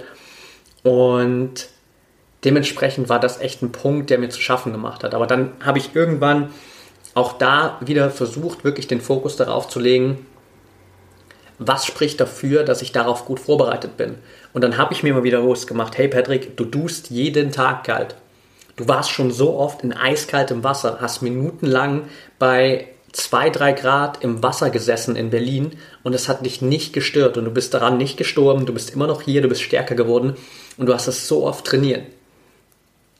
[0.81, 1.69] Und
[2.43, 5.13] dementsprechend war das echt ein Punkt, der mir zu schaffen gemacht hat.
[5.13, 6.49] Aber dann habe ich irgendwann
[7.13, 10.25] auch da wieder versucht, wirklich den Fokus darauf zu legen,
[11.59, 14.15] was spricht dafür, dass ich darauf gut vorbereitet bin.
[14.51, 17.83] Und dann habe ich mir mal wieder bewusst gemacht, hey Patrick, du dust jeden Tag
[17.83, 18.15] kalt.
[18.77, 22.05] Du warst schon so oft in eiskaltem Wasser, hast minutenlang
[22.39, 27.37] bei 2, 3 Grad im Wasser gesessen in Berlin und es hat dich nicht gestört
[27.37, 30.35] und du bist daran nicht gestorben, du bist immer noch hier, du bist stärker geworden
[30.77, 32.03] und du hast es so oft trainiert.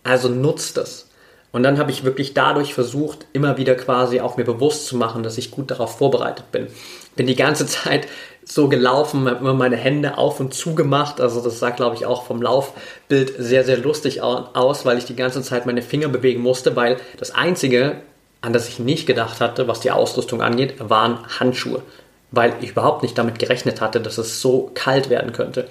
[0.03, 1.07] Also nutzt das.
[1.51, 5.21] Und dann habe ich wirklich dadurch versucht, immer wieder quasi auch mir bewusst zu machen,
[5.21, 6.67] dass ich gut darauf vorbereitet bin.
[7.15, 8.07] Bin die ganze Zeit
[8.43, 11.19] so gelaufen, habe immer meine Hände auf und zu gemacht.
[11.19, 15.15] Also das sah, glaube ich, auch vom Laufbild sehr, sehr lustig aus, weil ich die
[15.15, 18.01] ganze Zeit meine Finger bewegen musste, weil das Einzige,
[18.41, 21.83] an das ich nicht gedacht hatte, was die Ausrüstung angeht, waren Handschuhe.
[22.31, 25.67] Weil ich überhaupt nicht damit gerechnet hatte, dass es so kalt werden könnte.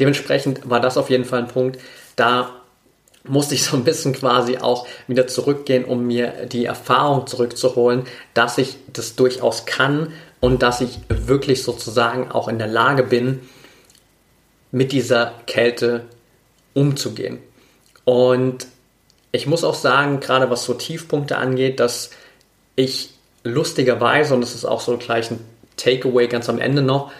[0.00, 1.78] Dementsprechend war das auf jeden Fall ein Punkt,
[2.16, 2.50] da
[3.24, 8.04] musste ich so ein bisschen quasi auch wieder zurückgehen, um mir die Erfahrung zurückzuholen,
[8.34, 13.40] dass ich das durchaus kann und dass ich wirklich sozusagen auch in der Lage bin,
[14.70, 16.06] mit dieser Kälte
[16.74, 17.38] umzugehen.
[18.04, 18.66] Und
[19.38, 22.10] ich muss auch sagen, gerade was so Tiefpunkte angeht, dass
[22.74, 23.10] ich
[23.44, 25.38] lustigerweise, und das ist auch so gleich ein
[25.76, 27.12] Takeaway ganz am Ende noch,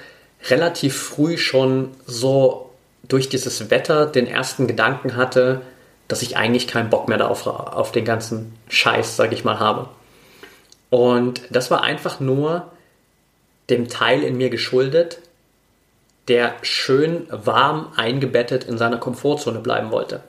[0.50, 2.70] relativ früh schon so
[3.07, 5.62] durch dieses Wetter den ersten Gedanken hatte,
[6.09, 9.88] dass ich eigentlich keinen Bock mehr darauf, auf den ganzen Scheiß, sag ich mal, habe.
[10.90, 12.72] Und das war einfach nur
[13.70, 15.20] dem Teil in mir geschuldet,
[16.26, 20.22] der schön warm eingebettet in seiner Komfortzone bleiben wollte.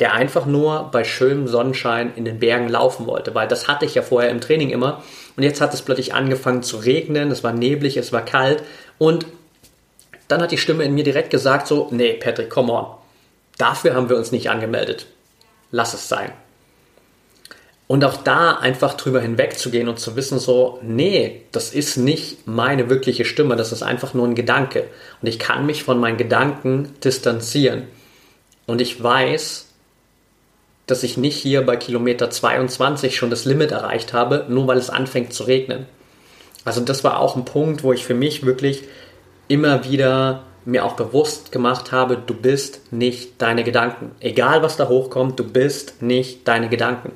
[0.00, 3.94] Der einfach nur bei schönem Sonnenschein in den Bergen laufen wollte, weil das hatte ich
[3.94, 5.02] ja vorher im Training immer.
[5.36, 8.62] Und jetzt hat es plötzlich angefangen zu regnen, es war neblig, es war kalt
[8.98, 9.26] und
[10.26, 12.86] dann hat die Stimme in mir direkt gesagt so, nee, Patrick, come on.
[13.58, 15.06] Dafür haben wir uns nicht angemeldet
[15.74, 16.32] lass es sein.
[17.86, 22.88] Und auch da einfach drüber hinwegzugehen und zu wissen, so, nee, das ist nicht meine
[22.88, 24.86] wirkliche Stimme, das ist einfach nur ein Gedanke.
[25.20, 27.82] Und ich kann mich von meinen Gedanken distanzieren.
[28.66, 29.66] Und ich weiß,
[30.86, 34.90] dass ich nicht hier bei Kilometer 22 schon das Limit erreicht habe, nur weil es
[34.90, 35.86] anfängt zu regnen.
[36.64, 38.84] Also das war auch ein Punkt, wo ich für mich wirklich
[39.48, 44.12] immer wieder mir auch bewusst gemacht habe, du bist nicht deine Gedanken.
[44.20, 47.12] Egal was da hochkommt, du bist nicht deine Gedanken.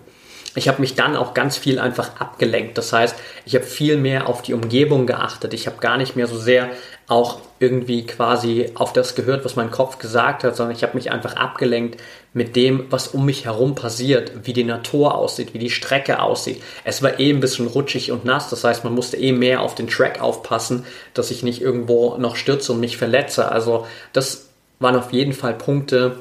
[0.55, 2.77] Ich habe mich dann auch ganz viel einfach abgelenkt.
[2.79, 5.55] Das heißt, ich habe viel mehr auf die Umgebung geachtet.
[5.55, 6.71] Ich habe gar nicht mehr so sehr
[7.07, 11.11] auch irgendwie quasi auf das gehört, was mein Kopf gesagt hat, sondern ich habe mich
[11.11, 12.01] einfach abgelenkt
[12.35, 16.63] mit dem, was um mich herum passiert, wie die Natur aussieht, wie die Strecke aussieht.
[16.85, 19.75] Es war eh ein bisschen rutschig und nass, das heißt, man musste eh mehr auf
[19.75, 23.51] den Track aufpassen, dass ich nicht irgendwo noch stürze und mich verletze.
[23.51, 26.21] Also das waren auf jeden Fall Punkte,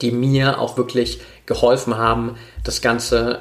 [0.00, 3.40] die mir auch wirklich geholfen haben, das Ganze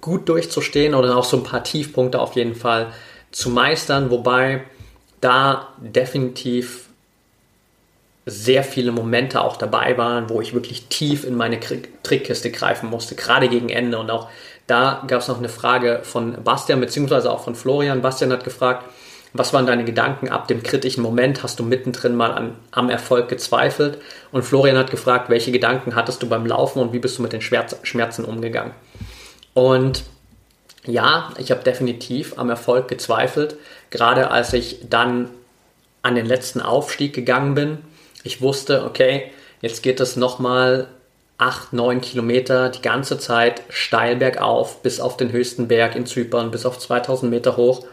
[0.00, 2.92] gut durchzustehen oder auch so ein paar Tiefpunkte auf jeden Fall
[3.30, 4.64] zu meistern, wobei
[5.20, 6.88] da definitiv
[8.24, 11.58] sehr viele Momente auch dabei waren, wo ich wirklich tief in meine
[12.02, 13.98] Trickkiste greifen musste, gerade gegen Ende.
[13.98, 14.28] Und auch
[14.66, 18.00] da gab es noch eine Frage von Bastian, beziehungsweise auch von Florian.
[18.00, 18.86] Bastian hat gefragt,
[19.32, 21.42] was waren deine Gedanken ab dem kritischen Moment?
[21.42, 23.98] Hast du mittendrin mal an, am Erfolg gezweifelt?
[24.30, 27.32] Und Florian hat gefragt, welche Gedanken hattest du beim Laufen und wie bist du mit
[27.32, 28.72] den Schmerzen umgegangen?
[29.54, 30.04] Und
[30.84, 33.56] ja, ich habe definitiv am Erfolg gezweifelt,
[33.90, 35.30] gerade als ich dann
[36.02, 37.78] an den letzten Aufstieg gegangen bin.
[38.24, 39.30] Ich wusste, okay,
[39.60, 40.88] jetzt geht es nochmal
[41.38, 46.50] 8, 9 Kilometer die ganze Zeit steil bergauf bis auf den höchsten Berg in Zypern,
[46.50, 47.84] bis auf 2000 Meter hoch.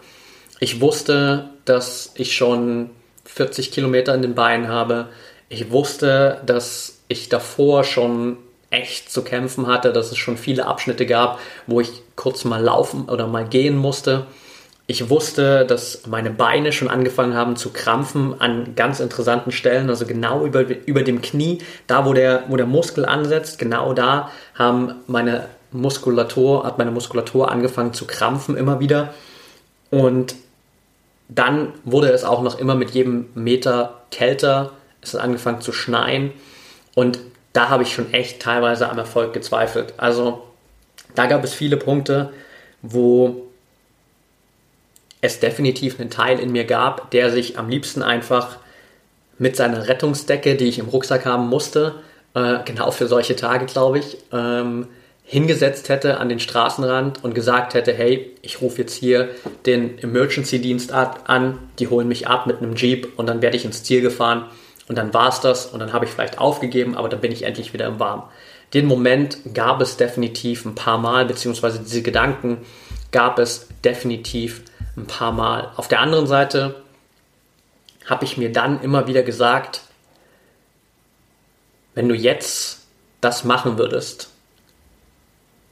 [0.60, 2.92] Ich wusste, dass ich schon
[3.26, 5.10] 40 Kilometer in den Beinen habe.
[5.48, 8.38] Ich wusste, dass ich davor schon
[8.70, 13.10] echt zu kämpfen hatte, dass es schon viele Abschnitte gab, wo ich kurz mal laufen
[13.10, 14.28] oder mal gehen musste.
[14.92, 20.08] Ich wusste, dass meine Beine schon angefangen haben zu krampfen an ganz interessanten Stellen, also
[20.08, 24.96] genau über, über dem Knie, da wo der, wo der Muskel ansetzt, genau da haben
[25.06, 29.14] meine Muskulatur, hat meine Muskulatur angefangen zu krampfen immer wieder.
[29.92, 30.34] Und
[31.28, 34.72] dann wurde es auch noch immer mit jedem Meter kälter,
[35.04, 36.32] es hat angefangen zu schneien
[36.96, 37.20] und
[37.54, 39.94] da habe ich schon echt teilweise am Erfolg gezweifelt.
[39.98, 40.48] Also
[41.14, 42.34] da gab es viele Punkte,
[42.82, 43.49] wo
[45.22, 48.58] es definitiv einen Teil in mir gab, der sich am liebsten einfach
[49.38, 51.96] mit seiner Rettungsdecke, die ich im Rucksack haben musste,
[52.34, 54.88] äh, genau für solche Tage, glaube ich, ähm,
[55.24, 59.30] hingesetzt hätte an den Straßenrand und gesagt hätte, hey, ich rufe jetzt hier
[59.66, 63.84] den Emergency-Dienst an, die holen mich ab mit einem Jeep und dann werde ich ins
[63.84, 64.46] Ziel gefahren
[64.88, 67.44] und dann war es das und dann habe ich vielleicht aufgegeben, aber dann bin ich
[67.44, 68.24] endlich wieder im Warm.
[68.74, 72.58] Den Moment gab es definitiv ein paar Mal, beziehungsweise diese Gedanken
[73.12, 74.64] gab es definitiv
[74.98, 75.72] ein paar Mal.
[75.76, 76.84] Auf der anderen Seite
[78.06, 79.82] habe ich mir dann immer wieder gesagt,
[81.96, 82.88] wenn du jetzt
[83.22, 84.30] das machen würdest,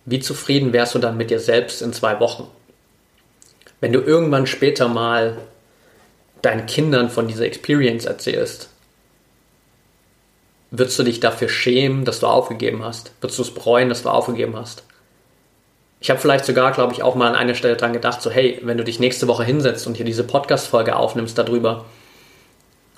[0.06, 2.48] wie zufrieden wärst du dann mit dir selbst in zwei Wochen?
[3.80, 5.38] Wenn du irgendwann später mal
[6.42, 8.70] deinen Kindern von dieser Experience erzählst,
[10.72, 13.12] würdest du dich dafür schämen, dass du aufgegeben hast?
[13.22, 14.84] Würdest du es bereuen, dass du aufgegeben hast?
[16.00, 18.60] Ich habe vielleicht sogar, glaube ich, auch mal an einer Stelle dran gedacht, so hey,
[18.64, 21.86] wenn du dich nächste Woche hinsetzt und hier diese Podcast-Folge aufnimmst darüber,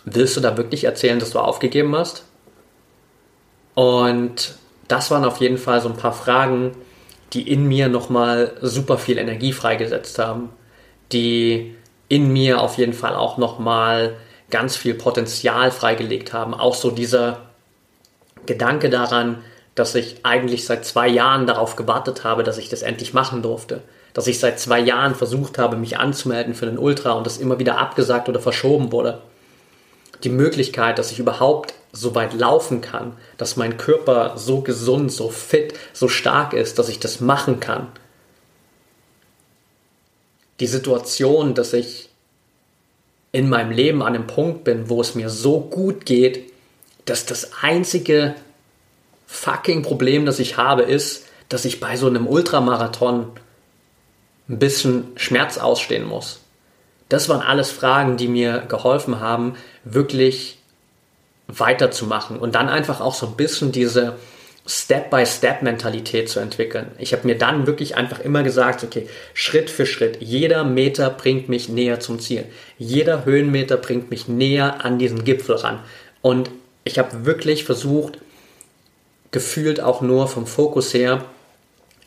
[0.03, 2.25] willst du da wirklich erzählen, dass du aufgegeben hast?
[3.73, 4.55] Und
[4.89, 6.75] das waren auf jeden Fall so ein paar Fragen,
[7.33, 10.49] die in mir nochmal super viel Energie freigesetzt haben,
[11.11, 11.75] die
[12.09, 14.17] in mir auf jeden Fall auch nochmal
[14.49, 16.53] ganz viel Potenzial freigelegt haben.
[16.53, 17.41] Auch so dieser
[18.45, 19.43] Gedanke daran,
[19.79, 23.81] dass ich eigentlich seit zwei Jahren darauf gewartet habe, dass ich das endlich machen durfte.
[24.13, 27.59] Dass ich seit zwei Jahren versucht habe, mich anzumelden für den Ultra und das immer
[27.59, 29.21] wieder abgesagt oder verschoben wurde.
[30.25, 35.29] Die Möglichkeit, dass ich überhaupt so weit laufen kann, dass mein Körper so gesund, so
[35.29, 37.87] fit, so stark ist, dass ich das machen kann.
[40.59, 42.09] Die Situation, dass ich
[43.31, 46.51] in meinem Leben an einem Punkt bin, wo es mir so gut geht,
[47.05, 48.35] dass das einzige
[49.29, 53.27] fucking Problem, das ich habe, ist, dass ich bei so einem Ultramarathon
[54.49, 56.41] ein bisschen Schmerz ausstehen muss.
[57.09, 60.57] Das waren alles Fragen, die mir geholfen haben, wirklich
[61.47, 64.15] weiterzumachen und dann einfach auch so ein bisschen diese
[64.67, 66.91] Step-by-Step-Mentalität zu entwickeln.
[66.97, 71.49] Ich habe mir dann wirklich einfach immer gesagt, okay, Schritt für Schritt, jeder Meter bringt
[71.49, 72.45] mich näher zum Ziel.
[72.77, 75.79] Jeder Höhenmeter bringt mich näher an diesen Gipfel ran.
[76.21, 76.51] Und
[76.83, 78.19] ich habe wirklich versucht,
[79.31, 81.25] gefühlt auch nur vom Fokus her,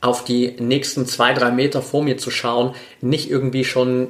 [0.00, 4.08] auf die nächsten zwei, drei Meter vor mir zu schauen, nicht irgendwie schon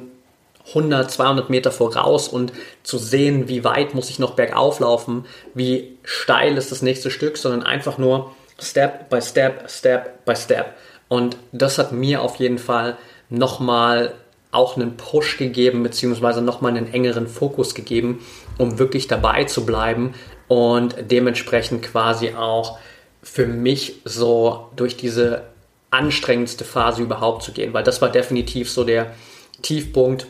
[0.69, 5.97] 100, 200 Meter voraus und zu sehen, wie weit muss ich noch bergauf laufen, wie
[6.03, 10.73] steil ist das nächste Stück, sondern einfach nur Step by Step, Step by Step.
[11.09, 12.97] Und das hat mir auf jeden Fall
[13.29, 14.13] nochmal
[14.51, 18.23] auch einen Push gegeben, beziehungsweise nochmal einen engeren Fokus gegeben,
[18.57, 20.13] um wirklich dabei zu bleiben
[20.47, 22.77] und dementsprechend quasi auch
[23.23, 25.43] für mich so durch diese
[25.89, 29.13] anstrengendste Phase überhaupt zu gehen, weil das war definitiv so der
[29.61, 30.27] Tiefpunkt,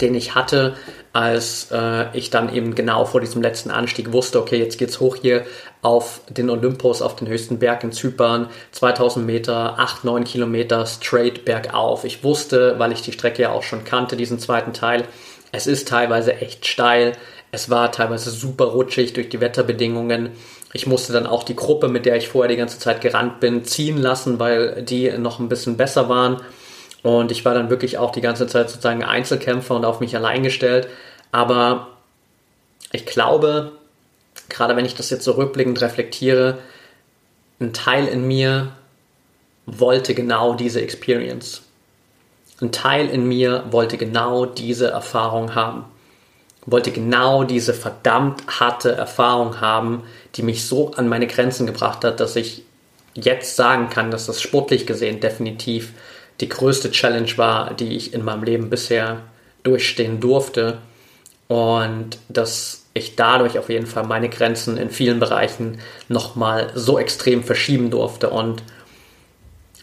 [0.00, 0.76] den ich hatte,
[1.12, 5.16] als äh, ich dann eben genau vor diesem letzten Anstieg wusste, okay, jetzt geht's hoch
[5.16, 5.46] hier
[5.80, 11.44] auf den Olympus, auf den höchsten Berg in Zypern, 2000 Meter, 8, 9 Kilometer straight
[11.44, 12.04] bergauf.
[12.04, 15.04] Ich wusste, weil ich die Strecke ja auch schon kannte, diesen zweiten Teil,
[15.52, 17.12] es ist teilweise echt steil,
[17.52, 20.30] es war teilweise super rutschig durch die Wetterbedingungen.
[20.76, 23.64] Ich musste dann auch die Gruppe, mit der ich vorher die ganze Zeit gerannt bin,
[23.64, 26.42] ziehen lassen, weil die noch ein bisschen besser waren.
[27.02, 30.42] Und ich war dann wirklich auch die ganze Zeit sozusagen Einzelkämpfer und auf mich allein
[30.42, 30.88] gestellt.
[31.32, 31.86] Aber
[32.92, 33.72] ich glaube,
[34.50, 36.58] gerade wenn ich das jetzt so rückblickend reflektiere,
[37.58, 38.72] ein Teil in mir
[39.64, 41.62] wollte genau diese Experience.
[42.60, 45.86] Ein Teil in mir wollte genau diese Erfahrung haben.
[46.66, 50.02] Wollte genau diese verdammt harte Erfahrung haben,
[50.34, 52.62] die mich so an meine Grenzen gebracht hat, dass ich
[53.14, 55.92] jetzt sagen kann, dass das sportlich gesehen definitiv
[56.40, 59.22] die größte Challenge war, die ich in meinem Leben bisher
[59.62, 60.78] durchstehen durfte.
[61.48, 67.44] Und dass ich dadurch auf jeden Fall meine Grenzen in vielen Bereichen nochmal so extrem
[67.44, 68.30] verschieben durfte.
[68.30, 68.62] Und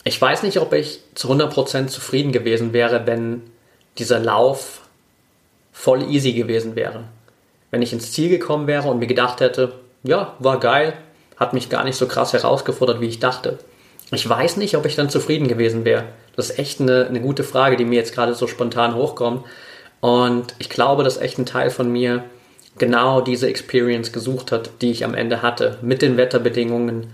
[0.04, 3.42] ich weiß nicht, ob ich zu 100% zufrieden gewesen wäre, wenn
[3.98, 4.82] dieser Lauf
[5.74, 7.04] voll easy gewesen wäre.
[7.72, 10.94] Wenn ich ins Ziel gekommen wäre und mir gedacht hätte, ja, war geil,
[11.38, 13.58] hat mich gar nicht so krass herausgefordert, wie ich dachte.
[14.12, 16.06] Ich weiß nicht, ob ich dann zufrieden gewesen wäre.
[16.36, 19.44] Das ist echt eine, eine gute Frage, die mir jetzt gerade so spontan hochkommt.
[20.02, 22.24] Und ich glaube, dass echt ein Teil von mir
[22.78, 25.80] genau diese Experience gesucht hat, die ich am Ende hatte.
[25.82, 27.08] Mit den Wetterbedingungen,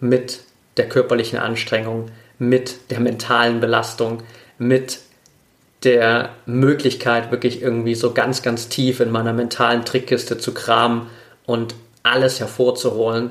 [0.00, 0.40] mit
[0.76, 2.06] der körperlichen Anstrengung,
[2.38, 4.22] mit der mentalen Belastung,
[4.58, 5.00] mit
[5.84, 11.08] der Möglichkeit, wirklich irgendwie so ganz, ganz tief in meiner mentalen Trickkiste zu kramen
[11.46, 13.30] und alles hervorzuholen.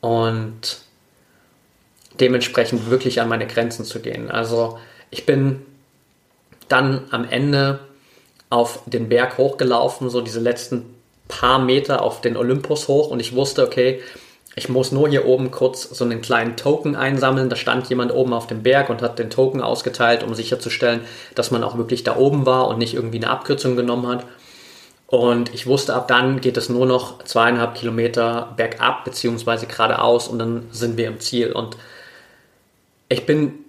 [0.00, 0.80] Und
[2.20, 4.30] dementsprechend wirklich an meine Grenzen zu gehen.
[4.30, 4.78] Also
[5.10, 5.62] ich bin
[6.68, 7.80] dann am Ende
[8.50, 10.94] auf den Berg hochgelaufen, so diese letzten
[11.28, 14.00] paar Meter auf den Olympus hoch und ich wusste, okay,
[14.56, 17.48] ich muss nur hier oben kurz so einen kleinen Token einsammeln.
[17.48, 21.02] Da stand jemand oben auf dem Berg und hat den Token ausgeteilt, um sicherzustellen,
[21.34, 24.26] dass man auch wirklich da oben war und nicht irgendwie eine Abkürzung genommen hat.
[25.06, 30.38] Und ich wusste, ab dann geht es nur noch zweieinhalb Kilometer bergab beziehungsweise geradeaus und
[30.38, 31.52] dann sind wir im Ziel.
[31.52, 31.76] Und
[33.08, 33.64] ich bin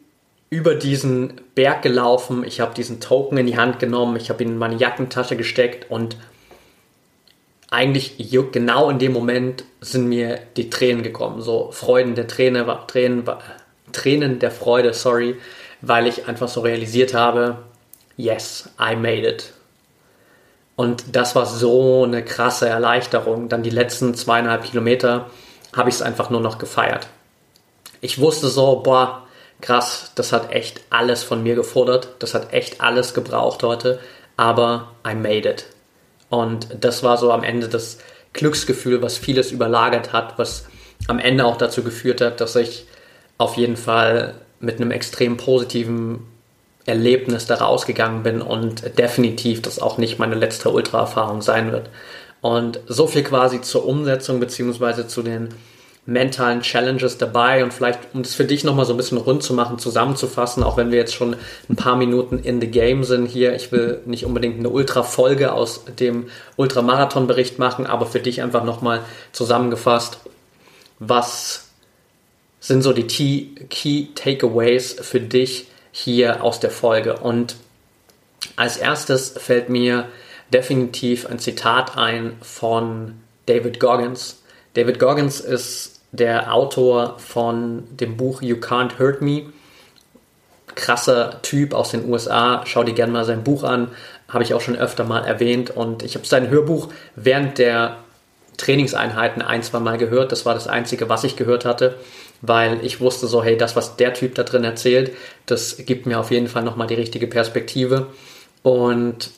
[0.52, 4.50] über diesen Berg gelaufen, ich habe diesen Token in die Hand genommen, ich habe ihn
[4.50, 6.18] in meine Jackentasche gesteckt und
[7.72, 13.24] eigentlich genau in dem Moment sind mir die Tränen gekommen, so Freuden der Träne, Tränen,
[13.94, 15.38] Tränen der Freude, sorry,
[15.82, 17.58] weil ich einfach so realisiert habe,
[18.18, 19.54] yes, I made it.
[20.76, 23.50] Und das war so eine krasse Erleichterung.
[23.50, 25.30] Dann die letzten zweieinhalb Kilometer
[25.76, 27.08] habe ich es einfach nur noch gefeiert.
[28.02, 29.28] Ich wusste so, boah,
[29.62, 34.00] krass, das hat echt alles von mir gefordert, das hat echt alles gebraucht heute,
[34.38, 35.66] aber I made it.
[36.32, 38.00] Und das war so am Ende das
[38.34, 40.66] Glücksgefühl, was vieles überlagert hat, was
[41.08, 42.86] am Ende auch dazu geführt hat, dass ich
[43.38, 46.20] auf jeden Fall mit einem extrem positiven
[46.86, 51.90] Erlebnis da rausgegangen bin und definitiv das auch nicht meine letzte Ultra-Erfahrung sein wird.
[52.40, 55.50] Und so viel quasi zur Umsetzung beziehungsweise zu den
[56.06, 59.54] mentalen Challenges dabei und vielleicht, um es für dich nochmal so ein bisschen rund zu
[59.54, 61.36] machen, zusammenzufassen, auch wenn wir jetzt schon
[61.70, 63.56] ein paar Minuten in the game sind hier.
[63.56, 69.02] Ich will nicht unbedingt eine Ultra-Folge aus dem Ultramarathon-Bericht machen, aber für dich einfach nochmal
[69.32, 70.20] zusammengefasst,
[70.98, 71.68] was
[72.60, 77.18] sind so die Key Takeaways für dich hier aus der Folge?
[77.18, 77.56] Und
[78.56, 80.08] als erstes fällt mir
[80.52, 84.42] definitiv ein Zitat ein von David Goggins.
[84.74, 89.44] David Goggins ist der Autor von dem Buch You Can't Hurt Me.
[90.76, 92.64] Krasser Typ aus den USA.
[92.66, 93.90] Schau dir gerne mal sein Buch an.
[94.30, 95.72] Habe ich auch schon öfter mal erwähnt.
[95.72, 97.98] Und ich habe sein Hörbuch während der
[98.58, 100.32] Trainingseinheiten ein, zwei Mal gehört.
[100.32, 101.98] Das war das Einzige, was ich gehört hatte,
[102.42, 105.12] weil ich wusste so, hey, das, was der Typ da drin erzählt,
[105.46, 108.08] das gibt mir auf jeden Fall nochmal die richtige Perspektive.
[108.64, 109.32] Und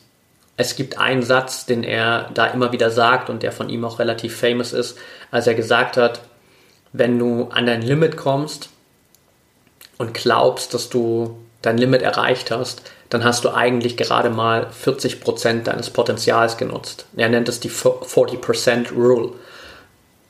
[0.56, 4.00] es gibt einen Satz, den er da immer wieder sagt und der von ihm auch
[4.00, 4.98] relativ famous ist,
[5.32, 6.22] als er gesagt hat,
[6.92, 8.70] wenn du an dein Limit kommst
[9.98, 15.64] und glaubst, dass du dein Limit erreicht hast, dann hast du eigentlich gerade mal 40%
[15.64, 17.06] deines Potenzials genutzt.
[17.16, 19.34] Er nennt es die 40% Rule,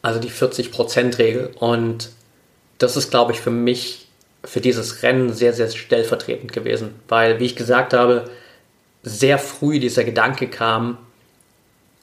[0.01, 1.51] also die 40% Regel.
[1.59, 2.09] Und
[2.77, 4.07] das ist, glaube ich, für mich,
[4.43, 8.29] für dieses Rennen sehr, sehr stellvertretend gewesen, weil, wie ich gesagt habe,
[9.03, 10.97] sehr früh dieser Gedanke kam,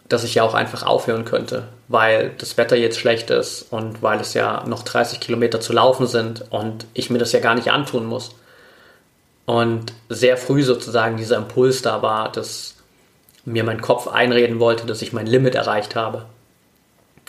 [0.08, 4.20] dass ich ja auch einfach aufhören könnte, weil das Wetter jetzt schlecht ist und weil
[4.20, 7.70] es ja noch 30 Kilometer zu laufen sind und ich mir das ja gar nicht
[7.70, 8.34] antun muss.
[9.46, 12.74] Und sehr früh sozusagen dieser Impuls da war, dass
[13.44, 16.26] mir mein Kopf einreden wollte, dass ich mein Limit erreicht habe.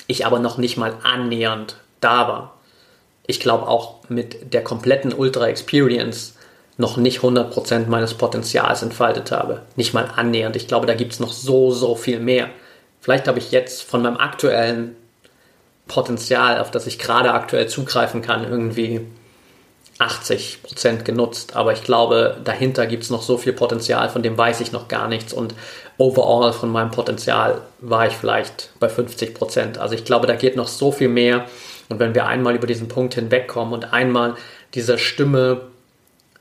[0.07, 2.57] Ich aber noch nicht mal annähernd da war.
[3.28, 6.36] Ich glaube auch mit der kompletten Ultra Experience
[6.78, 9.61] noch nicht 100% meines Potenzials entfaltet habe.
[9.76, 10.55] Nicht mal annähernd.
[10.55, 12.49] Ich glaube, da gibt es noch so, so viel mehr.
[13.01, 14.95] Vielleicht habe ich jetzt von meinem aktuellen
[15.88, 19.01] Potenzial, auf das ich gerade aktuell zugreifen kann, irgendwie
[19.99, 21.55] 80% genutzt.
[21.55, 24.88] Aber ich glaube, dahinter gibt es noch so viel Potenzial, von dem weiß ich noch
[24.88, 25.34] gar nichts.
[25.34, 25.53] Und
[25.97, 29.78] overall von meinem Potenzial war ich vielleicht bei 50%.
[29.78, 31.45] Also ich glaube, da geht noch so viel mehr.
[31.89, 34.36] Und wenn wir einmal über diesen Punkt hinwegkommen und einmal
[34.74, 35.70] dieser Stimme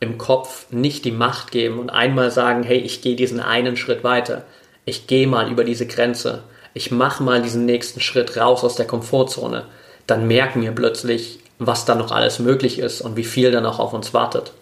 [0.01, 4.03] im Kopf nicht die Macht geben und einmal sagen, hey, ich gehe diesen einen Schritt
[4.03, 4.45] weiter.
[4.87, 6.43] Ich gehe mal über diese Grenze.
[6.73, 9.67] Ich mache mal diesen nächsten Schritt raus aus der Komfortzone.
[10.07, 13.79] Dann merken wir plötzlich, was da noch alles möglich ist und wie viel dann auch
[13.79, 14.53] auf uns wartet.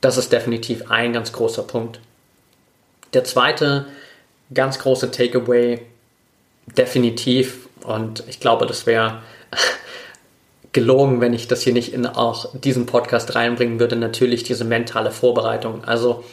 [0.00, 2.00] Das ist definitiv ein ganz großer Punkt.
[3.14, 3.86] Der zweite
[4.52, 5.80] ganz große Takeaway,
[6.66, 9.22] definitiv, und ich glaube, das wäre
[10.72, 15.10] gelogen, wenn ich das hier nicht in auch diesen Podcast reinbringen würde, natürlich diese mentale
[15.10, 15.84] Vorbereitung.
[15.84, 16.24] Also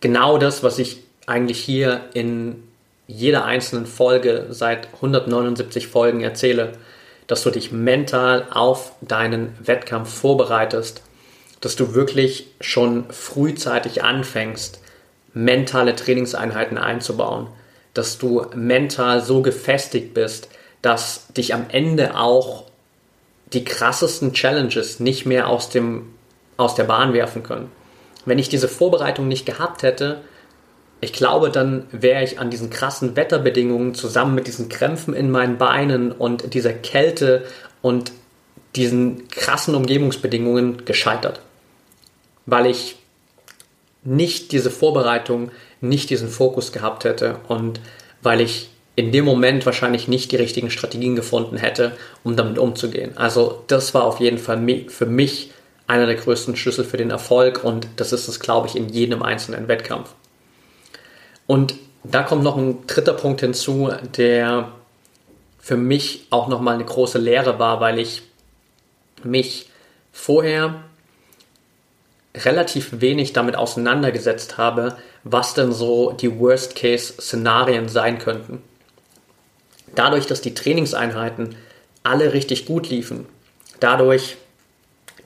[0.00, 2.62] genau das, was ich eigentlich hier in
[3.06, 6.72] jeder einzelnen Folge seit 179 Folgen erzähle,
[7.26, 11.02] dass du dich mental auf deinen Wettkampf vorbereitest,
[11.60, 14.80] dass du wirklich schon frühzeitig anfängst,
[15.34, 17.48] mentale Trainingseinheiten einzubauen,
[17.94, 20.48] dass du mental so gefestigt bist,
[20.82, 22.64] dass dich am Ende auch
[23.52, 26.14] die krassesten Challenges nicht mehr aus, dem,
[26.56, 27.70] aus der Bahn werfen können.
[28.24, 30.22] Wenn ich diese Vorbereitung nicht gehabt hätte,
[31.00, 35.58] ich glaube, dann wäre ich an diesen krassen Wetterbedingungen zusammen mit diesen Krämpfen in meinen
[35.58, 37.44] Beinen und dieser Kälte
[37.82, 38.12] und
[38.76, 41.40] diesen krassen Umgebungsbedingungen gescheitert.
[42.46, 42.96] Weil ich
[44.04, 45.50] nicht diese Vorbereitung,
[45.80, 47.80] nicht diesen Fokus gehabt hätte und
[48.22, 51.92] weil ich in dem Moment wahrscheinlich nicht die richtigen Strategien gefunden hätte,
[52.24, 53.16] um damit umzugehen.
[53.16, 55.50] Also das war auf jeden Fall für mich
[55.86, 59.22] einer der größten Schlüssel für den Erfolg und das ist es, glaube ich, in jedem
[59.22, 60.10] einzelnen Wettkampf.
[61.46, 61.74] Und
[62.04, 64.72] da kommt noch ein dritter Punkt hinzu, der
[65.58, 68.22] für mich auch nochmal eine große Lehre war, weil ich
[69.22, 69.70] mich
[70.12, 70.82] vorher
[72.34, 78.62] relativ wenig damit auseinandergesetzt habe, was denn so die Worst-Case-Szenarien sein könnten
[79.94, 81.56] dadurch, dass die Trainingseinheiten
[82.02, 83.26] alle richtig gut liefen,
[83.80, 84.36] dadurch,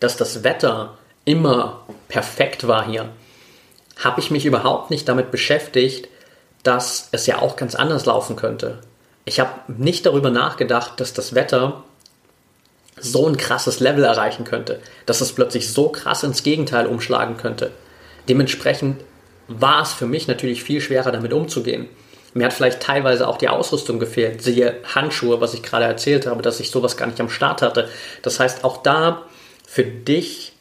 [0.01, 3.11] dass das Wetter immer perfekt war hier,
[3.97, 6.09] habe ich mich überhaupt nicht damit beschäftigt,
[6.62, 8.81] dass es ja auch ganz anders laufen könnte.
[9.25, 11.85] Ich habe nicht darüber nachgedacht, dass das Wetter
[12.99, 17.73] so ein krasses Level erreichen könnte, dass es plötzlich so krass ins Gegenteil umschlagen könnte.
[18.29, 19.03] Dementsprechend
[19.49, 21.89] war es für mich natürlich viel schwerer damit umzugehen.
[22.37, 24.43] Mir hat vielleicht teilweise auch die Ausrüstung gefehlt.
[24.43, 27.89] Siehe Handschuhe, was ich gerade erzählt habe, dass ich sowas gar nicht am Start hatte.
[28.20, 29.22] Das heißt, auch da
[29.66, 30.53] für dich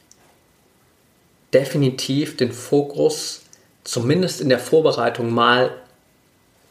[1.53, 3.41] definitiv den Fokus,
[3.83, 5.71] zumindest in der Vorbereitung, mal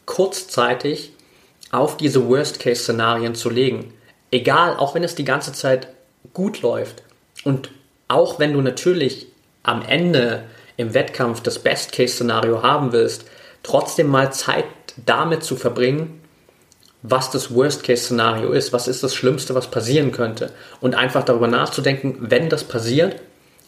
[0.06, 1.12] kurzzeitig
[1.70, 3.92] auf diese Worst-Case-Szenarien zu legen.
[4.30, 5.88] egal, auch wenn es die ganze Zeit
[6.32, 7.02] gut läuft
[7.44, 7.70] und
[8.08, 9.26] auch wenn du natürlich
[9.62, 10.44] am Ende
[10.76, 13.26] im Wettkampf das Best-Case-Szenario haben willst,
[13.62, 14.64] trotzdem mal Zeit
[15.04, 16.20] damit zu verbringen,
[17.02, 22.16] was das Worst-Case-Szenario ist, was ist das Schlimmste, was passieren könnte und einfach darüber nachzudenken,
[22.20, 23.20] wenn das passiert,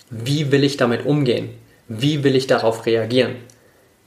[0.08, 1.50] wie will ich damit umgehen?
[1.88, 3.36] Wie will ich darauf reagieren?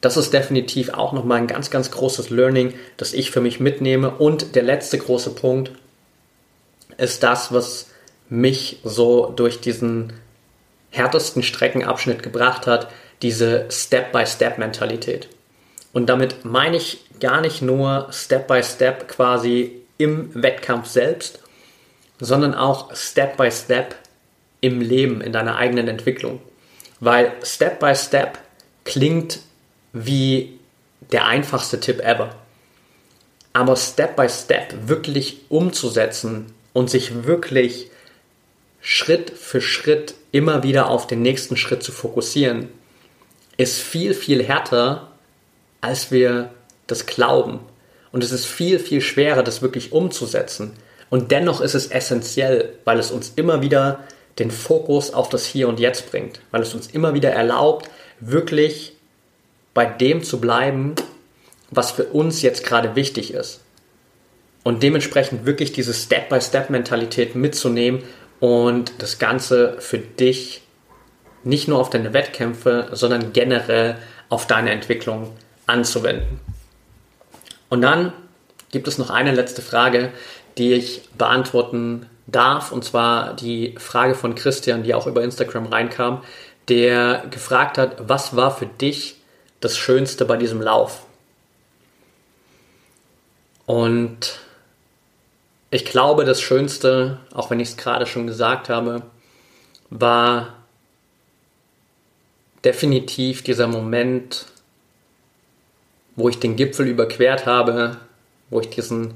[0.01, 4.11] Das ist definitiv auch nochmal ein ganz, ganz großes Learning, das ich für mich mitnehme.
[4.11, 5.72] Und der letzte große Punkt
[6.97, 7.88] ist das, was
[8.30, 10.13] mich so durch diesen
[10.91, 12.89] härtesten Streckenabschnitt gebracht hat,
[13.22, 15.28] diese Step-by-Step-Mentalität.
[15.91, 21.39] Und damit meine ich gar nicht nur Step-by-Step quasi im Wettkampf selbst,
[22.20, 23.95] sondern auch Step-by-Step
[24.61, 26.41] im Leben, in deiner eigenen Entwicklung.
[26.99, 28.38] Weil Step-by-Step
[28.84, 29.39] klingt
[29.93, 30.59] wie
[31.11, 32.36] der einfachste Tipp ever.
[33.53, 37.89] Aber Step-by-Step wirklich umzusetzen und sich wirklich
[38.82, 42.70] Schritt für Schritt immer wieder auf den nächsten Schritt zu fokussieren,
[43.57, 45.11] ist viel, viel härter,
[45.82, 46.51] als wir
[46.91, 47.59] das glauben.
[48.11, 50.73] Und es ist viel, viel schwerer, das wirklich umzusetzen.
[51.09, 54.03] Und dennoch ist es essentiell, weil es uns immer wieder
[54.37, 58.93] den Fokus auf das Hier und Jetzt bringt, weil es uns immer wieder erlaubt, wirklich
[59.73, 60.95] bei dem zu bleiben,
[61.71, 63.61] was für uns jetzt gerade wichtig ist.
[64.63, 68.03] Und dementsprechend wirklich diese Step-by-Step-Mentalität mitzunehmen
[68.39, 70.61] und das Ganze für dich
[71.43, 75.31] nicht nur auf deine Wettkämpfe, sondern generell auf deine Entwicklung
[75.65, 76.39] anzuwenden.
[77.70, 78.13] Und dann
[78.72, 80.11] gibt es noch eine letzte Frage,
[80.57, 86.24] die ich beantworten darf, und zwar die Frage von Christian, die auch über Instagram reinkam,
[86.67, 89.15] der gefragt hat, was war für dich
[89.59, 91.05] das Schönste bei diesem Lauf?
[93.65, 94.39] Und
[95.72, 99.03] ich glaube, das Schönste, auch wenn ich es gerade schon gesagt habe,
[99.89, 100.55] war
[102.63, 104.47] definitiv dieser Moment,
[106.20, 107.97] wo ich den Gipfel überquert habe,
[108.49, 109.15] wo ich diesen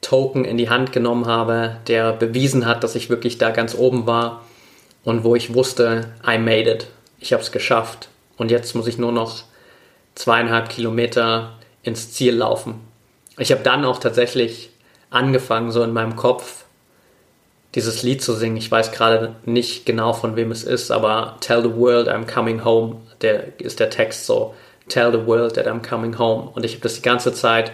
[0.00, 4.06] Token in die Hand genommen habe, der bewiesen hat, dass ich wirklich da ganz oben
[4.06, 4.44] war
[5.02, 6.88] und wo ich wusste, I made it.
[7.18, 8.08] Ich habe es geschafft.
[8.36, 9.44] Und jetzt muss ich nur noch
[10.14, 12.80] zweieinhalb Kilometer ins Ziel laufen.
[13.38, 14.70] Ich habe dann auch tatsächlich
[15.10, 16.64] angefangen, so in meinem Kopf
[17.74, 18.56] dieses Lied zu singen.
[18.56, 22.64] Ich weiß gerade nicht genau, von wem es ist, aber Tell the World I'm Coming
[22.64, 24.54] Home, der ist der Text so.
[24.88, 26.50] Tell the World that I'm Coming Home.
[26.54, 27.72] Und ich habe das die ganze Zeit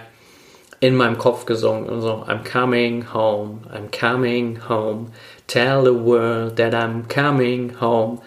[0.81, 5.13] in meinem Kopf gesungen und so I'm coming home, I'm coming home.
[5.47, 8.21] Tell the world that I'm coming home.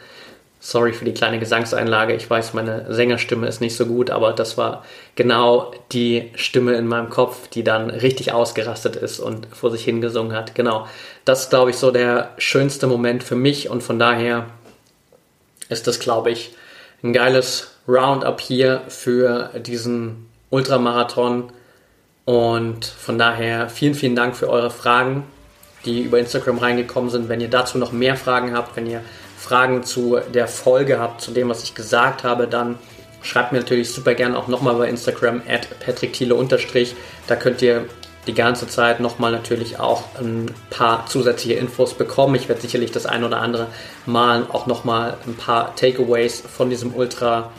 [0.60, 2.14] Sorry für die kleine Gesangseinlage.
[2.14, 6.88] Ich weiß, meine Sängerstimme ist nicht so gut, aber das war genau die Stimme in
[6.88, 10.56] meinem Kopf, die dann richtig ausgerastet ist und vor sich hingesungen hat.
[10.56, 10.88] Genau.
[11.26, 14.46] Das ist, glaube ich, so der schönste Moment für mich und von daher
[15.70, 16.56] ist das, glaube ich,
[17.04, 21.52] ein geiles Roundup hier für diesen Ultramarathon.
[22.26, 25.24] Und von daher vielen, vielen Dank für eure Fragen,
[25.86, 27.28] die über Instagram reingekommen sind.
[27.28, 29.02] Wenn ihr dazu noch mehr Fragen habt, wenn ihr
[29.38, 32.78] Fragen zu der Folge habt, zu dem, was ich gesagt habe, dann
[33.22, 36.36] schreibt mir natürlich super gerne auch nochmal bei Instagram at patrickthiele
[37.28, 37.86] Da könnt ihr
[38.28, 42.36] die ganze Zeit nochmal natürlich auch ein paar zusätzliche Infos bekommen.
[42.36, 43.68] Ich werde sicherlich das ein oder andere
[44.06, 47.52] Mal auch nochmal ein paar Takeaways von diesem Ultra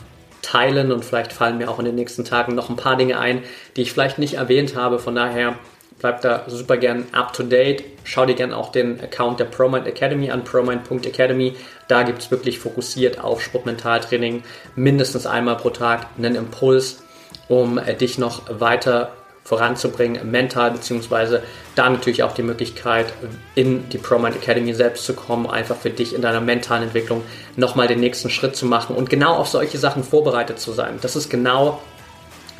[0.45, 3.43] teilen und vielleicht fallen mir auch in den nächsten Tagen noch ein paar Dinge ein,
[3.75, 4.99] die ich vielleicht nicht erwähnt habe.
[4.99, 5.55] Von daher
[5.99, 7.83] Bleib da super gern up to date.
[8.03, 11.55] Schau dir gerne auch den Account der ProMind Academy an, promind.academy.
[11.87, 14.43] Da gibt es wirklich fokussiert auf Sportmentaltraining
[14.75, 17.01] mindestens einmal pro Tag einen Impuls,
[17.47, 19.13] um äh, dich noch weiter
[19.45, 21.43] voranzubringen, mental, beziehungsweise
[21.75, 23.13] da natürlich auch die Möglichkeit,
[23.53, 27.23] in die ProMind Academy selbst zu kommen, einfach für dich in deiner mentalen Entwicklung
[27.55, 30.97] nochmal den nächsten Schritt zu machen und genau auf solche Sachen vorbereitet zu sein.
[31.01, 31.79] Das ist genau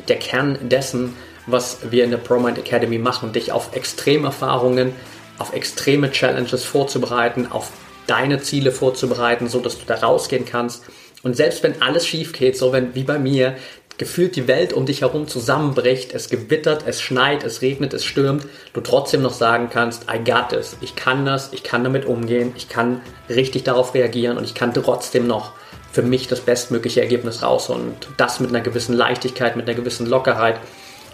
[0.06, 1.16] der Kern dessen,
[1.46, 4.94] was wir in der ProMind Academy machen, dich auf Extremerfahrungen,
[5.38, 7.72] auf extreme Challenges vorzubereiten, auf
[8.06, 10.84] deine Ziele vorzubereiten, so dass du da rausgehen kannst.
[11.24, 13.56] Und selbst wenn alles schief geht, so wenn wie bei mir
[13.98, 18.46] gefühlt die Welt um dich herum zusammenbricht, es gewittert, es schneit, es regnet, es stürmt,
[18.72, 22.52] du trotzdem noch sagen kannst, I got this, ich kann das, ich kann damit umgehen,
[22.56, 25.52] ich kann richtig darauf reagieren und ich kann trotzdem noch
[25.92, 30.06] für mich das bestmögliche Ergebnis raus und das mit einer gewissen Leichtigkeit, mit einer gewissen
[30.06, 30.60] Lockerheit.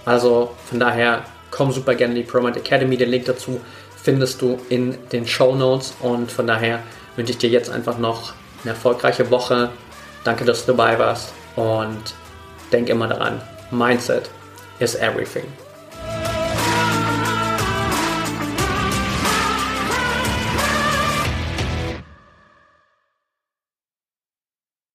[0.04, 2.96] Also von daher komm super gerne in die ProMind Academy.
[2.96, 3.60] Den Link dazu
[4.02, 5.94] findest du in den Show Notes.
[6.00, 6.80] Und von daher
[7.14, 8.32] wünsche ich dir jetzt einfach noch
[8.64, 9.70] eine erfolgreiche Woche.
[10.24, 11.32] Danke, dass du dabei warst.
[11.54, 12.14] Und
[12.72, 14.30] denk immer daran, Mindset
[14.78, 15.44] is everything.